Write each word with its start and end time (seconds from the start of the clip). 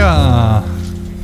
Arranca. 0.00 0.64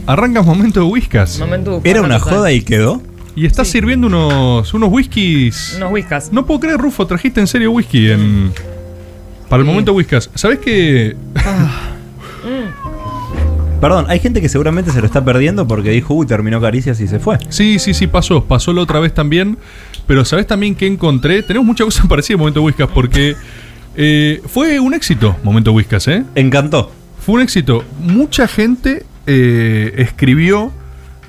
Arranca 0.06 0.42
momento 0.42 0.80
de 0.80 0.86
whiskas. 0.86 1.38
Momento 1.40 1.80
¿Era 1.84 2.02
una 2.02 2.18
joda 2.18 2.52
y 2.52 2.62
quedó? 2.62 3.02
Y 3.34 3.44
estás 3.44 3.68
sirviendo 3.68 4.06
unos, 4.06 4.72
unos 4.72 4.90
whiskies. 4.90 5.74
Unos 5.76 5.92
whiskas. 5.92 6.32
No 6.32 6.46
puedo 6.46 6.60
creer, 6.60 6.78
Rufo, 6.78 7.06
trajiste 7.06 7.40
en 7.40 7.46
serio 7.46 7.72
whisky 7.72 8.10
en. 8.10 8.52
Para 9.48 9.60
el 9.60 9.66
momento 9.66 9.92
whiskas. 9.92 10.30
¿Sabés 10.34 10.58
que 10.58 11.16
Perdón, 13.80 14.06
hay 14.08 14.20
gente 14.20 14.40
que 14.40 14.48
seguramente 14.48 14.90
se 14.90 15.00
lo 15.00 15.06
está 15.06 15.24
perdiendo 15.24 15.68
porque 15.68 15.90
dijo, 15.90 16.14
uy, 16.14 16.26
terminó 16.26 16.60
Caricias 16.60 16.98
y 17.00 17.06
se 17.06 17.18
fue. 17.18 17.38
Sí, 17.50 17.78
sí, 17.78 17.92
sí, 17.92 18.06
pasó. 18.06 18.44
Pasó 18.44 18.72
la 18.72 18.80
otra 18.80 19.00
vez 19.00 19.12
también. 19.12 19.58
Pero 20.06 20.24
¿sabés 20.24 20.46
también 20.46 20.74
que 20.74 20.86
encontré? 20.86 21.42
Tenemos 21.42 21.66
muchas 21.66 21.84
cosas 21.84 22.06
parecidas 22.08 22.36
en 22.36 22.38
Momento 22.40 22.62
Whiskas 22.62 22.88
porque 22.92 23.36
eh, 23.96 24.40
fue 24.46 24.80
un 24.80 24.94
éxito 24.94 25.36
Momento 25.42 25.72
Whiskas, 25.72 26.08
¿eh? 26.08 26.24
Encantó. 26.34 26.90
Fue 27.26 27.34
un 27.34 27.40
éxito. 27.40 27.82
Mucha 27.98 28.46
gente 28.46 29.04
eh, 29.26 29.94
escribió 29.96 30.70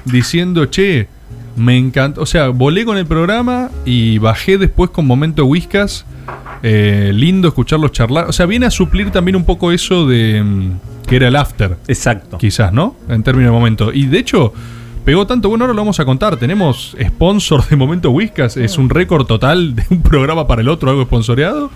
diciendo, 0.05 0.67
che, 0.67 1.07
me 1.55 1.75
encanta. 1.75 2.21
O 2.21 2.27
sea, 2.27 2.49
volé 2.49 2.85
con 2.85 2.99
el 2.99 3.07
programa 3.07 3.71
y 3.83 4.19
bajé 4.19 4.59
después 4.59 4.91
con 4.91 5.07
Momento 5.07 5.43
Whiskas. 5.47 6.05
Eh, 6.61 7.09
lindo 7.15 7.47
escucharlos 7.47 7.93
charlar. 7.93 8.29
O 8.29 8.31
sea, 8.31 8.45
viene 8.45 8.67
a 8.67 8.69
suplir 8.69 9.09
también 9.09 9.35
un 9.35 9.43
poco 9.43 9.71
eso 9.71 10.05
de 10.05 10.43
mm, 10.43 11.07
que 11.07 11.15
era 11.15 11.29
el 11.29 11.35
after. 11.35 11.77
Exacto. 11.87 12.37
Quizás, 12.37 12.71
¿no? 12.71 12.95
En 13.09 13.23
términos 13.23 13.51
de 13.51 13.57
momento. 13.57 13.91
Y 13.91 14.05
de 14.05 14.19
hecho, 14.19 14.53
pegó 15.03 15.25
tanto. 15.25 15.49
Bueno, 15.49 15.63
ahora 15.63 15.73
lo 15.73 15.81
vamos 15.81 15.99
a 15.99 16.05
contar. 16.05 16.37
Tenemos 16.37 16.95
sponsor 17.03 17.67
de 17.67 17.75
Momento 17.75 18.11
Whiskas. 18.11 18.55
Es 18.55 18.77
un 18.77 18.91
récord 18.91 19.25
total 19.25 19.75
de 19.75 19.83
un 19.89 20.03
programa 20.03 20.45
para 20.45 20.61
el 20.61 20.69
otro, 20.69 20.91
algo 20.91 21.05
sponsoreado. 21.05 21.71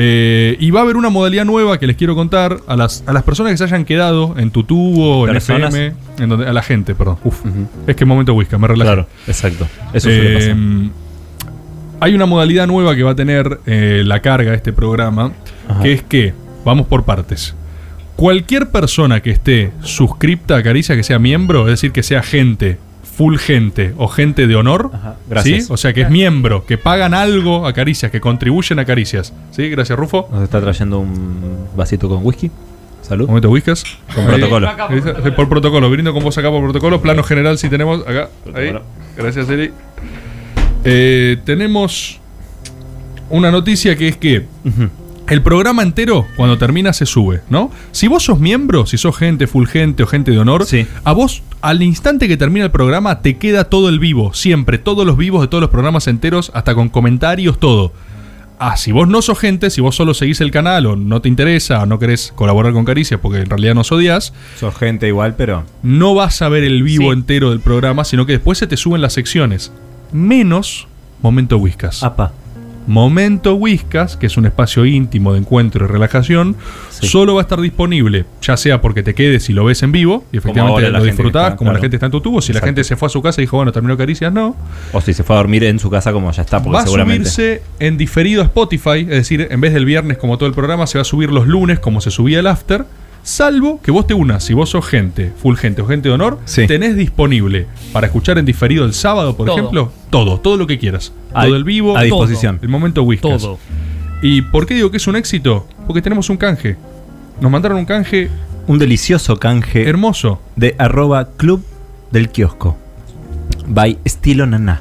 Eh, 0.00 0.56
y 0.60 0.70
va 0.70 0.78
a 0.78 0.82
haber 0.84 0.96
una 0.96 1.10
modalidad 1.10 1.44
nueva 1.44 1.80
que 1.80 1.88
les 1.88 1.96
quiero 1.96 2.14
contar 2.14 2.60
a 2.68 2.76
las, 2.76 3.02
a 3.04 3.12
las 3.12 3.24
personas 3.24 3.50
que 3.52 3.58
se 3.58 3.64
hayan 3.64 3.84
quedado 3.84 4.36
en 4.38 4.52
tu 4.52 4.62
tubo, 4.62 5.26
en 5.26 5.32
Personas. 5.32 5.74
FM, 5.74 5.96
en 6.20 6.28
donde, 6.28 6.46
a 6.46 6.52
la 6.52 6.62
gente, 6.62 6.94
perdón. 6.94 7.18
Uf, 7.24 7.40
es 7.84 7.96
que 7.96 8.04
momento 8.04 8.32
whiskas, 8.32 8.60
me 8.60 8.68
relajo. 8.68 8.86
Claro, 8.92 9.08
exacto. 9.26 9.66
Eso 9.92 10.08
suele 10.08 10.34
pasar. 10.34 10.56
Eh, 10.56 10.90
hay 11.98 12.14
una 12.14 12.26
modalidad 12.26 12.68
nueva 12.68 12.94
que 12.94 13.02
va 13.02 13.10
a 13.10 13.16
tener 13.16 13.58
eh, 13.66 14.02
la 14.06 14.22
carga 14.22 14.52
de 14.52 14.56
este 14.56 14.72
programa, 14.72 15.32
Ajá. 15.68 15.82
que 15.82 15.92
es 15.92 16.02
que, 16.04 16.32
vamos 16.64 16.86
por 16.86 17.04
partes. 17.04 17.56
Cualquier 18.14 18.70
persona 18.70 19.20
que 19.20 19.32
esté 19.32 19.72
suscripta 19.82 20.56
a 20.58 20.62
Caricia, 20.62 20.94
que 20.94 21.02
sea 21.02 21.18
miembro, 21.18 21.62
es 21.62 21.72
decir, 21.72 21.90
que 21.90 22.04
sea 22.04 22.22
gente, 22.22 22.78
full 23.18 23.36
gente 23.36 23.94
o 23.96 24.06
gente 24.06 24.46
de 24.46 24.54
honor, 24.54 24.92
gracias. 25.28 25.66
¿sí? 25.66 25.72
o 25.72 25.76
sea, 25.76 25.92
que 25.92 26.02
es 26.02 26.10
miembro, 26.10 26.64
que 26.64 26.78
pagan 26.78 27.14
algo 27.14 27.66
a 27.66 27.72
Caricias, 27.72 28.12
que 28.12 28.20
contribuyen 28.20 28.78
a 28.78 28.84
Caricias. 28.84 29.34
¿Sí? 29.50 29.68
Gracias, 29.68 29.98
Rufo. 29.98 30.28
Nos 30.30 30.44
está 30.44 30.60
trayendo 30.60 31.00
un 31.00 31.66
vasito 31.76 32.08
con 32.08 32.24
whisky. 32.24 32.48
Salud. 33.02 33.26
Momento 33.26 33.50
whiskas. 33.50 33.82
Con 34.14 34.22
Ahí. 34.22 34.34
protocolo. 34.38 34.68
Ahí, 34.68 35.32
Por 35.32 35.48
protocolo, 35.48 35.90
brindo 35.90 36.12
con 36.12 36.22
vos 36.22 36.38
acá 36.38 36.48
por 36.48 36.62
protocolo. 36.62 37.02
Plano 37.02 37.24
general 37.24 37.58
si 37.58 37.68
tenemos 37.68 38.06
acá. 38.06 38.28
Ahí. 38.54 38.72
Gracias, 39.16 39.48
Eri. 39.48 39.72
Eh, 40.84 41.38
tenemos 41.44 42.20
una 43.30 43.50
noticia 43.50 43.96
que 43.96 44.06
es 44.06 44.16
que 44.16 44.46
el 45.30 45.42
programa 45.42 45.82
entero, 45.82 46.26
cuando 46.36 46.58
termina, 46.58 46.92
se 46.92 47.06
sube, 47.06 47.42
¿no? 47.50 47.70
Si 47.92 48.08
vos 48.08 48.24
sos 48.24 48.40
miembro, 48.40 48.86
si 48.86 48.96
sos 48.98 49.16
gente, 49.16 49.46
full 49.46 49.66
gente 49.66 50.02
o 50.02 50.06
gente 50.06 50.30
de 50.30 50.38
honor, 50.38 50.64
a 51.04 51.12
vos, 51.12 51.42
al 51.60 51.82
instante 51.82 52.28
que 52.28 52.36
termina 52.36 52.64
el 52.64 52.70
programa, 52.70 53.20
te 53.20 53.36
queda 53.36 53.64
todo 53.64 53.88
el 53.88 53.98
vivo. 53.98 54.32
Siempre, 54.34 54.78
todos 54.78 55.06
los 55.06 55.16
vivos 55.16 55.42
de 55.42 55.48
todos 55.48 55.60
los 55.60 55.70
programas 55.70 56.06
enteros, 56.06 56.50
hasta 56.54 56.74
con 56.74 56.88
comentarios, 56.88 57.58
todo. 57.58 57.92
Ah, 58.60 58.76
si 58.76 58.90
vos 58.90 59.06
no 59.06 59.22
sos 59.22 59.38
gente, 59.38 59.70
si 59.70 59.80
vos 59.80 59.94
solo 59.94 60.14
seguís 60.14 60.40
el 60.40 60.50
canal 60.50 60.86
o 60.86 60.96
no 60.96 61.22
te 61.22 61.28
interesa 61.28 61.82
o 61.82 61.86
no 61.86 62.00
querés 62.00 62.32
colaborar 62.34 62.72
con 62.72 62.84
Caricias 62.84 63.20
porque 63.20 63.38
en 63.38 63.48
realidad 63.48 63.74
nos 63.76 63.92
odias, 63.92 64.32
Sos 64.58 64.74
gente 64.76 65.06
igual, 65.06 65.36
pero. 65.36 65.64
no 65.84 66.14
vas 66.14 66.42
a 66.42 66.48
ver 66.48 66.64
el 66.64 66.82
vivo 66.82 67.12
entero 67.12 67.50
del 67.50 67.60
programa, 67.60 68.04
sino 68.04 68.26
que 68.26 68.32
después 68.32 68.58
se 68.58 68.66
te 68.66 68.76
suben 68.76 69.00
las 69.00 69.12
secciones. 69.12 69.70
Menos 70.10 70.88
Momento 71.22 71.58
Whiskas. 71.58 72.02
Apa. 72.02 72.32
Momento 72.88 73.54
Whiskas, 73.54 74.16
que 74.16 74.24
es 74.24 74.38
un 74.38 74.46
espacio 74.46 74.86
íntimo 74.86 75.34
de 75.34 75.40
encuentro 75.40 75.84
y 75.84 75.88
relajación, 75.88 76.56
solo 76.88 77.34
va 77.34 77.42
a 77.42 77.42
estar 77.42 77.60
disponible, 77.60 78.24
ya 78.40 78.56
sea 78.56 78.80
porque 78.80 79.02
te 79.02 79.14
quedes 79.14 79.50
y 79.50 79.52
lo 79.52 79.66
ves 79.66 79.82
en 79.82 79.92
vivo, 79.92 80.24
y 80.32 80.38
efectivamente 80.38 80.90
lo 80.90 81.02
disfrutás, 81.04 81.48
está, 81.48 81.56
como 81.56 81.70
la 81.70 81.80
gente 81.80 81.96
está 81.96 82.06
en 82.06 82.12
tu 82.12 82.22
tubo. 82.22 82.40
Si 82.40 82.54
la 82.54 82.60
gente 82.60 82.82
se 82.84 82.96
fue 82.96 83.06
a 83.06 83.10
su 83.10 83.20
casa 83.20 83.42
y 83.42 83.44
dijo, 83.44 83.58
bueno, 83.58 83.72
terminó 83.72 83.94
Caricias, 83.98 84.32
no. 84.32 84.56
O 84.94 85.02
si 85.02 85.12
se 85.12 85.22
fue 85.22 85.36
a 85.36 85.38
dormir 85.38 85.64
en 85.64 85.78
su 85.78 85.90
casa, 85.90 86.14
como 86.14 86.32
ya 86.32 86.40
está, 86.40 86.62
porque 86.62 86.76
Va 86.76 86.80
a 86.80 86.84
seguramente. 86.84 87.28
subirse 87.28 87.62
en 87.78 87.98
diferido 87.98 88.40
a 88.40 88.46
Spotify, 88.46 89.00
es 89.00 89.08
decir, 89.08 89.48
en 89.50 89.60
vez 89.60 89.74
del 89.74 89.84
viernes 89.84 90.16
como 90.16 90.38
todo 90.38 90.48
el 90.48 90.54
programa, 90.54 90.86
se 90.86 90.96
va 90.96 91.02
a 91.02 91.04
subir 91.04 91.30
los 91.30 91.46
lunes 91.46 91.80
como 91.80 92.00
se 92.00 92.10
subía 92.10 92.40
el 92.40 92.46
after. 92.46 92.86
Salvo 93.28 93.78
que 93.82 93.90
vos 93.90 94.06
te 94.06 94.14
unas, 94.14 94.42
si 94.42 94.54
vos 94.54 94.70
sos 94.70 94.86
gente, 94.86 95.30
full 95.36 95.54
gente 95.56 95.82
o 95.82 95.86
gente 95.86 96.08
de 96.08 96.14
honor, 96.14 96.38
tenés 96.66 96.96
disponible 96.96 97.66
para 97.92 98.06
escuchar 98.06 98.38
en 98.38 98.46
diferido 98.46 98.86
el 98.86 98.94
sábado, 98.94 99.36
por 99.36 99.44
Todo. 99.48 99.58
ejemplo, 99.58 99.92
todo, 100.08 100.40
todo 100.40 100.56
lo 100.56 100.66
que 100.66 100.78
quieras. 100.78 101.12
A- 101.34 101.44
todo 101.44 101.54
el 101.56 101.62
vivo, 101.64 101.94
a 101.98 102.04
disposición. 102.04 102.56
todo. 102.56 102.64
el 102.64 102.70
momento 102.70 103.02
Whiskas. 103.02 103.42
Todo. 103.42 103.58
¿Y 104.22 104.40
por 104.40 104.64
qué 104.64 104.72
digo 104.72 104.90
que 104.90 104.96
es 104.96 105.06
un 105.06 105.14
éxito? 105.16 105.68
Porque 105.86 106.00
tenemos 106.00 106.30
un 106.30 106.38
canje. 106.38 106.76
Nos 107.42 107.50
mandaron 107.50 107.76
un 107.76 107.84
canje 107.84 108.30
Un 108.66 108.78
delicioso 108.78 109.36
canje. 109.38 109.86
hermoso. 109.86 110.40
De 110.56 110.74
arroba 110.78 111.28
club 111.36 111.62
del 112.10 112.30
kiosco. 112.30 112.78
By 113.66 113.98
estilo 114.06 114.46
naná. 114.46 114.80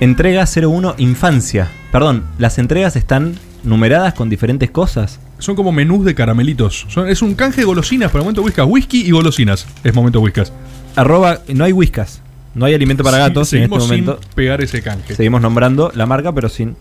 Entrega 0.00 0.44
01 0.44 0.96
infancia. 0.98 1.70
Perdón, 1.90 2.24
las 2.36 2.58
entregas 2.58 2.94
están 2.94 3.36
numeradas 3.64 4.14
con 4.14 4.28
diferentes 4.28 4.70
cosas. 4.70 5.20
Son 5.38 5.56
como 5.56 5.72
menús 5.72 6.04
de 6.04 6.14
caramelitos. 6.14 6.86
Son- 6.88 7.08
es 7.08 7.22
un 7.22 7.34
canje 7.34 7.60
de 7.62 7.64
golosinas 7.66 8.10
para 8.10 8.20
el 8.20 8.24
momento 8.24 8.42
Whiskas. 8.42 8.66
Whisky 8.68 9.02
y 9.06 9.10
golosinas. 9.10 9.66
Es 9.82 9.94
momento 9.94 10.20
Whiskas. 10.20 10.52
Arroba, 10.96 11.40
no 11.52 11.64
hay 11.64 11.72
whiskas. 11.72 12.20
No 12.54 12.66
hay 12.66 12.74
alimento 12.74 13.02
para 13.02 13.16
Sí, 13.16 13.20
gatos 13.22 13.52
en 13.52 13.62
este 13.62 13.74
seguimos 13.74 13.82
sin 13.88 14.04
momento. 14.04 14.20
pegar 14.36 14.60
ese 14.62 14.80
canje. 14.80 15.14
Seguimos 15.16 15.40
nombrando 15.42 15.90
la 15.94 16.06
marca, 16.06 16.32
pero 16.32 16.48
sin. 16.48 16.76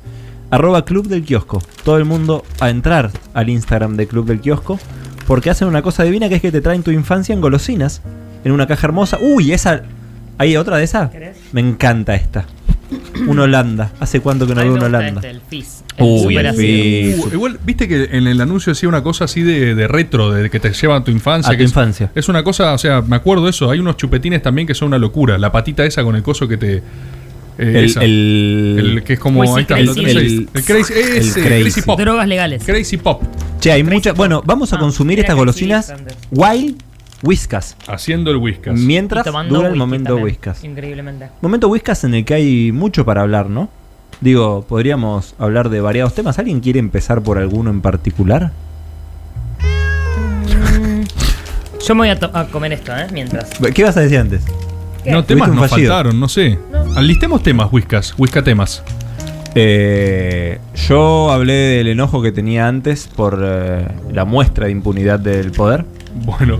Arroba 0.51 0.85
Club 0.85 1.07
del 1.07 1.23
Kiosco. 1.23 1.63
Todo 1.83 1.97
el 1.97 2.05
mundo 2.05 2.45
a 2.59 2.69
entrar 2.69 3.09
al 3.33 3.49
Instagram 3.49 3.95
de 3.97 4.05
Club 4.07 4.27
del 4.27 4.39
Kiosco. 4.39 4.79
Porque 5.25 5.49
hacen 5.49 5.67
una 5.67 5.81
cosa 5.81 6.03
divina 6.03 6.29
que 6.29 6.35
es 6.35 6.41
que 6.41 6.51
te 6.51 6.61
traen 6.61 6.83
tu 6.83 6.91
infancia 6.91 7.33
en 7.33 7.41
golosinas. 7.41 8.01
En 8.43 8.51
una 8.51 8.67
caja 8.67 8.85
hermosa. 8.85 9.17
Uy, 9.19 9.51
esa. 9.51 9.81
¿Hay 10.37 10.57
otra 10.57 10.77
de 10.77 10.83
esa? 10.83 11.11
Me 11.53 11.61
encanta 11.61 12.13
esta. 12.13 12.45
Un 13.27 13.39
Holanda. 13.39 13.91
¿Hace 13.99 14.19
cuánto 14.19 14.45
que 14.47 14.55
no 14.55 14.61
veo 14.61 14.73
un 14.73 14.81
Holanda? 14.83 15.21
este, 15.21 15.29
el 15.29 15.41
Fizz. 15.41 15.83
El 15.97 16.05
Uy, 16.05 16.35
el. 16.37 16.53
Fizz. 16.55 17.25
Uh, 17.25 17.29
igual, 17.33 17.59
viste 17.65 17.87
que 17.87 18.09
en 18.11 18.27
el 18.27 18.41
anuncio 18.41 18.71
decía 18.73 18.89
una 18.89 19.03
cosa 19.03 19.25
así 19.25 19.41
de, 19.43 19.75
de 19.75 19.87
retro, 19.87 20.31
de 20.31 20.49
que 20.49 20.59
te 20.59 20.71
llevan 20.73 21.01
a 21.01 21.03
tu 21.03 21.11
infancia. 21.11 21.53
A 21.53 21.57
tu 21.57 21.63
es- 21.63 21.69
infancia. 21.69 22.11
Es, 22.15 22.29
una 22.29 22.43
cosa, 22.43 22.73
o 22.73 22.77
sea, 22.77 23.01
me 23.01 23.15
acuerdo 23.15 23.43
de 23.45 23.51
eso. 23.51 23.69
Hay 23.69 23.79
unos 23.79 23.97
chupetines 23.97 24.41
también 24.41 24.67
que 24.67 24.73
son 24.73 24.87
una 24.89 24.97
locura. 24.97 25.37
La 25.37 25.51
patita 25.51 25.85
esa 25.85 26.03
con 26.03 26.15
el 26.15 26.23
coso 26.23 26.47
que 26.47 26.57
te. 26.57 26.77
eh, 26.77 26.81
El- 27.57 27.97
el- 28.03 28.79
El 28.97 29.03
que 29.03 29.13
es 29.13 29.19
como. 29.19 29.43
Ahí 29.43 29.61
está, 29.61 29.75
Crazy. 29.75 29.85
lo 29.85 29.93
tenés 29.95 30.15
ahí. 30.15 30.25
El- 30.25 30.49
El 30.53 30.63
crazy. 30.63 30.93
el 30.93 30.99
ese, 31.17 31.41
crazy. 31.41 31.61
crazy 31.63 31.81
Pop. 31.83 31.99
Drogas 31.99 32.27
legales. 32.27 32.63
Crazy 32.65 32.97
Pop. 32.97 33.21
Che, 33.59 33.71
hay 33.71 33.83
muchas. 33.83 34.15
Bueno, 34.15 34.41
vamos 34.45 34.73
a 34.73 34.79
consumir 34.79 35.19
estas 35.19 35.35
golosinas 35.35 35.93
Wild 36.31 36.75
Whiskas. 37.23 37.77
Haciendo 37.87 38.31
el 38.31 38.37
Whiskas. 38.37 38.77
Mientras 38.77 39.25
dura 39.49 39.69
el 39.69 39.75
momento 39.75 40.09
también. 40.09 40.25
Whiskas. 40.25 40.63
Increíblemente. 40.63 41.29
Momento 41.41 41.69
Whiskas 41.69 42.03
en 42.03 42.13
el 42.15 42.25
que 42.25 42.33
hay 42.33 42.71
mucho 42.71 43.05
para 43.05 43.21
hablar, 43.21 43.49
¿no? 43.49 43.69
Digo, 44.21 44.65
podríamos 44.67 45.35
hablar 45.39 45.69
de 45.69 45.81
variados 45.81 46.13
temas. 46.13 46.37
¿Alguien 46.37 46.59
quiere 46.59 46.79
empezar 46.79 47.21
por 47.23 47.37
alguno 47.37 47.69
en 47.71 47.81
particular? 47.81 48.51
Yo 51.85 51.95
me 51.95 52.07
voy 52.07 52.09
a, 52.09 52.47
comer 52.47 52.73
esto, 52.73 52.95
¿eh? 52.95 53.07
Mientras. 53.11 53.49
¿Qué 53.73 53.83
vas 53.83 53.97
a 53.97 54.01
decir 54.01 54.19
antes? 54.19 54.43
No, 55.05 55.23
temas 55.25 55.49
nos 55.49 55.69
fallido. 55.69 55.91
faltaron, 55.93 56.19
no 56.19 56.29
sé. 56.29 56.57
Alistemos 56.95 57.43
temas, 57.43 57.71
Whiskas. 57.71 58.13
Whisca 58.17 58.43
temas. 58.43 58.83
Eh, 59.55 60.59
yo 60.87 61.31
hablé 61.31 61.53
del 61.53 61.87
enojo 61.87 62.21
que 62.21 62.31
tenía 62.31 62.67
antes 62.67 63.07
por 63.07 63.41
eh, 63.43 63.87
la 64.11 64.25
muestra 64.25 64.65
de 64.65 64.71
impunidad 64.71 65.19
del 65.19 65.51
poder. 65.51 65.85
Bueno, 66.25 66.57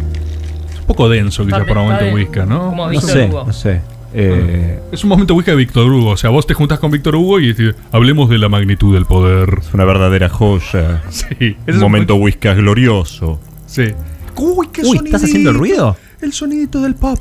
un 0.83 0.88
poco 0.88 1.09
denso 1.09 1.45
quizás 1.45 1.62
Está 1.62 1.74
para 1.74 1.85
momento. 1.85 2.13
Whiskas, 2.15 2.47
¿no? 2.47 2.59
Como 2.69 2.85
No 2.85 2.89
Víctor 2.91 3.09
sé, 3.09 3.25
Hugo. 3.25 3.44
no 3.47 3.53
sé. 3.53 3.81
Eh, 4.15 4.80
Es 4.91 5.03
un 5.03 5.09
momento 5.09 5.33
Whiskas 5.33 5.53
de 5.53 5.57
Víctor 5.57 5.91
Hugo. 5.91 6.12
O 6.12 6.18
sea, 6.18 6.30
vos 6.30 6.45
te 6.45 6.53
juntás 6.53 6.77
con 6.80 6.91
Víctor 6.91 7.15
Hugo 7.15 7.39
y 7.39 7.53
decís, 7.53 7.74
hablemos 7.91 8.30
de 8.30 8.38
la 8.38 8.47
magnitud 8.50 8.94
del 8.94 9.06
poder. 9.06 9.57
Es 9.62 9.74
una 9.74 9.85
verdadera 9.85 10.30
joya. 10.30 11.01
Sí. 11.09 11.57
Un 11.68 11.80
momento 11.80 12.15
whiskas 12.15 12.56
glorioso. 12.57 13.39
Sí. 13.65 13.85
Uy, 14.35 14.68
qué 14.71 14.81
Uy, 14.83 15.00
¿estás 15.03 15.24
haciendo 15.24 15.50
el 15.50 15.56
ruido? 15.57 15.97
El 16.21 16.31
sonidito 16.33 16.81
del 16.81 16.95
pop. 16.95 17.19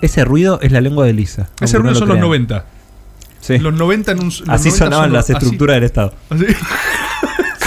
Ese 0.00 0.24
ruido 0.24 0.60
es 0.62 0.70
la 0.70 0.80
lengua 0.80 1.06
de 1.06 1.12
Lisa. 1.12 1.48
Ese 1.60 1.76
ruido 1.78 1.90
no 1.94 1.94
lo 1.94 1.98
son 1.98 2.08
los 2.08 2.16
crean. 2.18 2.28
90. 2.28 2.64
Sí. 3.40 3.58
Los 3.58 3.74
90 3.74 4.12
en 4.12 4.18
un. 4.20 4.24
los 4.26 4.40
Así 4.48 4.68
90 4.68 4.84
sonaban 4.84 5.04
son 5.06 5.12
las 5.12 5.24
así- 5.24 5.32
estructuras 5.32 5.74
del 5.76 5.84
Estado. 5.84 6.14
así. 6.30 6.44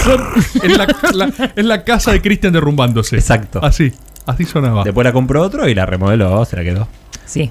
Son- 0.04 0.20
es, 0.64 0.76
la, 0.78 0.86
la- 1.14 1.52
es 1.54 1.64
la 1.64 1.84
casa 1.84 2.10
de 2.12 2.20
Cristian 2.20 2.52
derrumbándose. 2.52 3.16
Exacto. 3.16 3.60
Así. 3.62 3.92
Así 4.26 4.44
sonaba. 4.44 4.84
Después 4.84 5.04
la 5.04 5.12
compró 5.12 5.42
otro 5.42 5.68
y 5.68 5.74
la 5.74 5.84
remodeló, 5.86 6.44
se 6.44 6.56
la 6.56 6.62
quedó. 6.62 6.88
Sí. 7.26 7.50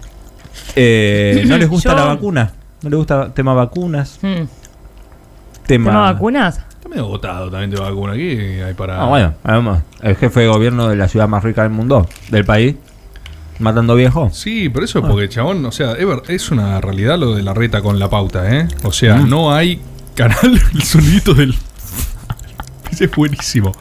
Eh, 0.76 1.44
¿No 1.48 1.58
les 1.58 1.70
gusta 1.70 1.90
Yo- 1.92 1.96
la 1.96 2.06
vacuna? 2.06 2.52
¿No 2.84 2.90
les 2.90 2.98
gusta 2.98 3.34
tema 3.34 3.54
vacunas? 3.54 4.20
Hmm. 4.22 4.46
Tema, 5.68 5.92
¿Tema 5.92 6.12
vacunas? 6.14 6.62
Está 6.70 6.90
medio 6.90 7.04
agotado 7.06 7.50
también 7.52 7.70
de 7.70 7.78
vacuna 7.80 8.14
aquí. 8.14 8.38
Hay 8.62 8.74
para. 8.74 9.02
Ah, 9.02 9.06
bueno, 9.08 9.34
además, 9.44 9.84
el 10.02 10.16
jefe 10.16 10.42
de 10.42 10.48
gobierno 10.48 10.88
de 10.90 10.96
la 10.96 11.08
ciudad 11.08 11.28
más 11.28 11.44
rica 11.44 11.62
del 11.64 11.72
mundo, 11.72 12.08
del 12.30 12.46
país, 12.46 12.76
Matando 13.60 13.94
viejo. 13.94 14.32
Sí, 14.34 14.70
pero 14.70 14.86
eso 14.86 15.00
es 15.00 15.06
porque, 15.06 15.30
chabón, 15.30 15.64
o 15.66 15.72
sea, 15.72 15.92
es 15.94 16.04
ver- 16.08 16.24
es 16.30 16.50
una 16.50 16.82
realidad 16.82 17.20
lo 17.20 17.36
de 17.36 17.44
la 17.44 17.54
reta 17.54 17.82
con 17.84 18.00
la 18.00 18.10
pauta, 18.10 18.52
¿eh? 18.58 18.68
O 18.84 18.92
sea, 18.92 19.18
no 19.18 19.54
hay 19.54 19.80
canal, 20.16 20.60
el 20.74 20.82
sonidito 20.82 21.36
del... 21.36 21.54
Ese 22.92 23.06
es 23.06 23.12
buenísimo. 23.12 23.72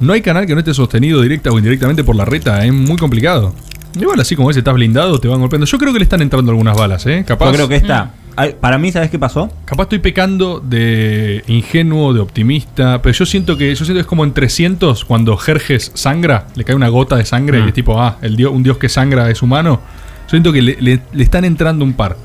No 0.00 0.12
hay 0.12 0.20
canal 0.22 0.46
que 0.46 0.52
no 0.54 0.58
esté 0.60 0.74
sostenido 0.74 1.20
directa 1.22 1.50
o 1.50 1.58
indirectamente 1.58 2.04
por 2.04 2.16
la 2.16 2.24
reta, 2.24 2.64
es 2.64 2.72
muy 2.72 2.96
complicado. 2.96 3.54
Igual 3.98 4.20
así 4.20 4.36
como 4.36 4.50
ese 4.50 4.60
estás 4.60 4.74
blindado, 4.74 5.18
te 5.18 5.26
van 5.28 5.40
golpeando. 5.40 5.64
Yo 5.66 5.78
creo 5.78 5.92
que 5.92 5.98
le 5.98 6.02
están 6.04 6.20
entrando 6.20 6.50
algunas 6.50 6.76
balas, 6.76 7.06
¿eh? 7.06 7.24
Capaz, 7.26 7.46
Yo 7.46 7.52
creo 7.52 7.68
que 7.68 7.76
esta. 7.76 8.12
ay, 8.36 8.54
Para 8.60 8.76
mí, 8.76 8.92
¿sabes 8.92 9.08
qué 9.10 9.18
pasó? 9.18 9.50
capaz 9.64 9.84
estoy 9.84 10.00
pecando 10.00 10.60
de 10.60 11.42
ingenuo, 11.46 12.12
de 12.12 12.20
optimista, 12.20 13.00
pero 13.00 13.14
yo 13.14 13.24
siento 13.24 13.56
que 13.56 13.70
yo 13.74 13.84
siento 13.86 13.94
que 13.94 14.00
es 14.00 14.06
como 14.06 14.24
en 14.24 14.34
300 14.34 15.06
cuando 15.06 15.34
Jerjes 15.38 15.92
sangra, 15.94 16.46
le 16.56 16.64
cae 16.64 16.76
una 16.76 16.88
gota 16.88 17.16
de 17.16 17.24
sangre 17.24 17.60
y 17.64 17.68
es 17.68 17.72
tipo, 17.72 17.98
ah, 18.00 18.18
el 18.20 18.36
dios, 18.36 18.52
un 18.52 18.62
dios 18.62 18.76
que 18.76 18.90
sangra 18.90 19.30
es 19.30 19.40
humano. 19.40 19.80
Yo 20.26 20.30
siento 20.30 20.52
que 20.52 20.60
le, 20.60 20.76
le- 20.78 21.00
le 21.14 21.22
están 21.22 21.46
entrando 21.46 21.82
un 21.82 21.94
par. 21.94 22.18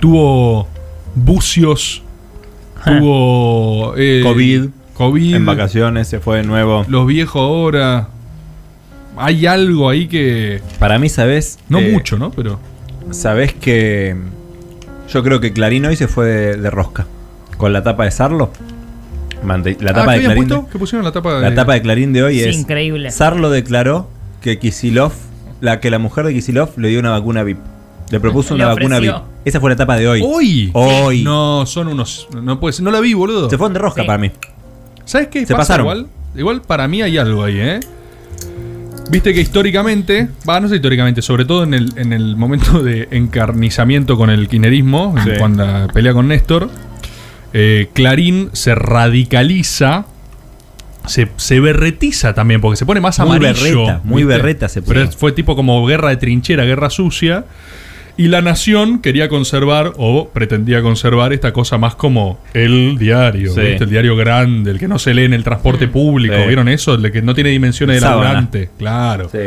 Tuvo 0.00 0.68
bucios, 1.14 2.02
tuvo 2.84 3.94
eh, 3.96 4.20
COVID. 4.22 4.66
COVID, 4.94 5.34
En 5.34 5.44
vacaciones 5.46 6.08
se 6.08 6.20
fue 6.20 6.38
de 6.38 6.44
nuevo. 6.44 6.84
los 6.88 7.06
viejos 7.06 7.40
ahora. 7.42 8.08
Hay 9.16 9.46
algo 9.46 9.88
ahí 9.88 10.08
que 10.08 10.60
Para 10.78 10.98
mí, 10.98 11.08
¿sabes? 11.08 11.58
no 11.68 11.78
Eh, 11.78 11.90
mucho, 11.92 12.18
¿no? 12.18 12.30
Pero 12.30 12.58
¿Sabes 13.10 13.52
que 13.54 14.16
yo 15.12 15.22
creo 15.22 15.38
que 15.40 15.52
Clarín 15.52 15.84
hoy 15.84 15.94
se 15.96 16.08
fue 16.08 16.26
de, 16.26 16.56
de 16.56 16.70
rosca? 16.70 17.06
Con 17.58 17.72
la 17.72 17.82
tapa 17.82 18.04
de 18.04 18.10
Sarlo. 18.10 18.50
La 19.46 19.54
Ah, 19.54 19.94
tapa 19.94 20.14
¿qué 20.14 20.20
de 20.20 20.24
Clarín. 20.24 20.48
¿Qué 20.72 20.78
pusieron 20.78 21.04
la 21.04 21.12
tapa 21.12 21.34
de, 21.34 21.42
de 21.44 21.50
la 21.50 21.54
tapa 21.54 21.74
de 21.74 21.82
Clarín 21.82 22.12
de 22.12 22.22
hoy 22.22 22.38
Sí, 22.40 22.48
es. 22.48 22.56
increíble. 22.56 23.10
Sarlo 23.10 23.50
declaró 23.50 24.08
que 24.40 24.58
Kisilov, 24.58 25.12
la 25.60 25.80
que 25.80 25.90
la 25.90 25.98
mujer 25.98 26.24
de 26.24 26.32
Kisilov 26.32 26.70
le 26.78 26.88
dio 26.88 26.98
una 27.00 27.10
vacuna 27.10 27.42
VIP. 27.42 27.58
Le 28.10 28.20
propuso 28.20 28.56
Le 28.56 28.64
una 28.64 28.74
vacuna 28.74 28.98
VIP. 29.00 29.14
Esa 29.44 29.60
fue 29.60 29.70
la 29.70 29.76
tapa 29.76 29.96
de 29.96 30.08
hoy. 30.08 30.22
¿Hoy? 30.24 30.70
Hoy. 30.72 31.22
No, 31.22 31.66
son 31.66 31.88
unos. 31.88 32.26
No 32.42 32.58
puede 32.58 32.72
ser. 32.72 32.84
No 32.84 32.90
la 32.90 33.00
vi, 33.00 33.12
boludo. 33.12 33.50
Se 33.50 33.58
fueron 33.58 33.74
de 33.74 33.78
rosca 33.80 34.00
Sí. 34.02 34.06
para 34.06 34.18
mí. 34.18 34.30
¿Sabes 35.04 35.28
qué? 35.28 35.40
Se 35.46 35.52
pasa 35.54 35.58
pasaron. 35.74 35.84
Igual, 35.86 36.06
igual 36.36 36.62
para 36.62 36.88
mí 36.88 37.02
hay 37.02 37.18
algo 37.18 37.44
ahí, 37.44 37.58
¿eh? 37.58 37.80
Viste 39.10 39.34
que 39.34 39.40
históricamente, 39.42 40.28
va, 40.48 40.60
no 40.60 40.68
sé 40.68 40.76
históricamente, 40.76 41.20
sobre 41.20 41.44
todo 41.44 41.62
en 41.64 41.74
el, 41.74 41.92
en 41.96 42.12
el 42.12 42.36
momento 42.36 42.82
de 42.82 43.08
encarnizamiento 43.10 44.16
con 44.16 44.30
el 44.30 44.48
kirchnerismo, 44.48 45.14
Sí. 45.24 45.30
cuando 45.38 45.88
pelea 45.92 46.12
con 46.14 46.28
Néstor, 46.28 46.70
eh, 47.52 47.88
Clarín 47.92 48.48
se 48.54 48.74
radicaliza, 48.74 50.06
se, 51.06 51.28
se 51.36 51.60
berretiza 51.60 52.32
también, 52.34 52.62
porque 52.62 52.76
se 52.76 52.86
pone 52.86 53.00
más 53.00 53.18
Muy 53.18 53.36
amarillo. 53.36 53.52
berreta, 53.84 54.00
muy 54.04 54.22
¿viste? 54.24 54.36
berreta 54.38 54.68
se 54.70 54.80
Pero 54.82 55.04
puso. 55.04 55.18
fue 55.18 55.32
tipo 55.32 55.54
como 55.54 55.84
guerra 55.86 56.08
de 56.08 56.16
trinchera, 56.16 56.64
guerra 56.64 56.88
sucia. 56.88 57.44
Y 58.16 58.28
la 58.28 58.40
nación 58.42 59.00
quería 59.00 59.28
conservar 59.28 59.92
o 59.96 60.28
pretendía 60.28 60.82
conservar 60.82 61.32
esta 61.32 61.52
cosa 61.52 61.78
más 61.78 61.96
como 61.96 62.38
el 62.52 62.96
diario, 62.96 63.52
Sí. 63.52 63.60
¿viste? 63.60 63.84
el 63.84 63.90
diario 63.90 64.14
grande, 64.16 64.70
el 64.70 64.78
que 64.78 64.86
no 64.86 65.00
se 65.00 65.12
lee 65.14 65.24
en 65.24 65.32
el 65.34 65.42
transporte 65.42 65.88
público. 65.88 66.36
Sí. 66.36 66.46
¿Vieron 66.46 66.68
eso? 66.68 66.94
El 66.94 67.10
que 67.10 67.22
no 67.22 67.34
tiene 67.34 67.50
dimensiones 67.50 68.00
de 68.00 68.06
laburante. 68.06 68.70
Claro. 68.78 69.28
Sí. 69.30 69.38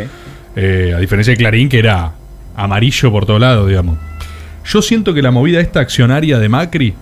Eh, 0.58 0.94
a 0.96 1.00
diferencia 1.00 1.32
de 1.32 1.38
Clarín, 1.38 1.70
que 1.70 1.80
era 1.80 2.12
amarillo 2.56 3.10
por 3.12 3.26
todo 3.26 3.40
lado, 3.40 3.68
digamos. 3.68 3.98
Yo 4.66 4.82
siento 4.82 5.14
que 5.14 5.22
la 5.22 5.32
movida 5.32 5.62
esta 5.62 5.80
accionaria 5.80 6.38
de 6.40 6.50
Macri, 6.50 6.94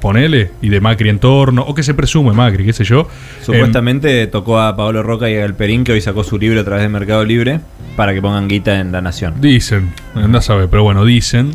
ponele, 0.00 0.50
y 0.62 0.68
de 0.70 0.80
Macri 0.80 1.08
en 1.10 1.18
torno, 1.18 1.62
o 1.62 1.74
que 1.74 1.82
se 1.82 1.94
presume 1.94 2.32
Macri, 2.32 2.64
qué 2.64 2.72
sé 2.72 2.84
yo. 2.84 3.06
Supuestamente 3.42 4.26
tocó 4.26 4.60
a 4.60 4.76
Pablo 4.76 5.02
Roca 5.02 5.28
y 5.30 5.36
a 5.36 5.40
Galperín, 5.40 5.84
que 5.84 5.92
hoy 5.92 6.00
sacó 6.00 6.24
su 6.24 6.38
libro 6.38 6.60
a 6.60 6.64
través 6.64 6.82
de 6.82 6.88
Mercado 6.88 7.24
Libre, 7.24 7.60
para 7.96 8.14
que 8.14 8.22
pongan 8.22 8.48
guita 8.48 8.80
en 8.80 8.92
La 8.92 9.00
Nación. 9.00 9.34
Dicen, 9.40 9.92
andás 10.14 10.48
a 10.50 10.56
ver, 10.56 10.68
pero 10.68 10.82
bueno, 10.82 11.04
dicen. 11.04 11.50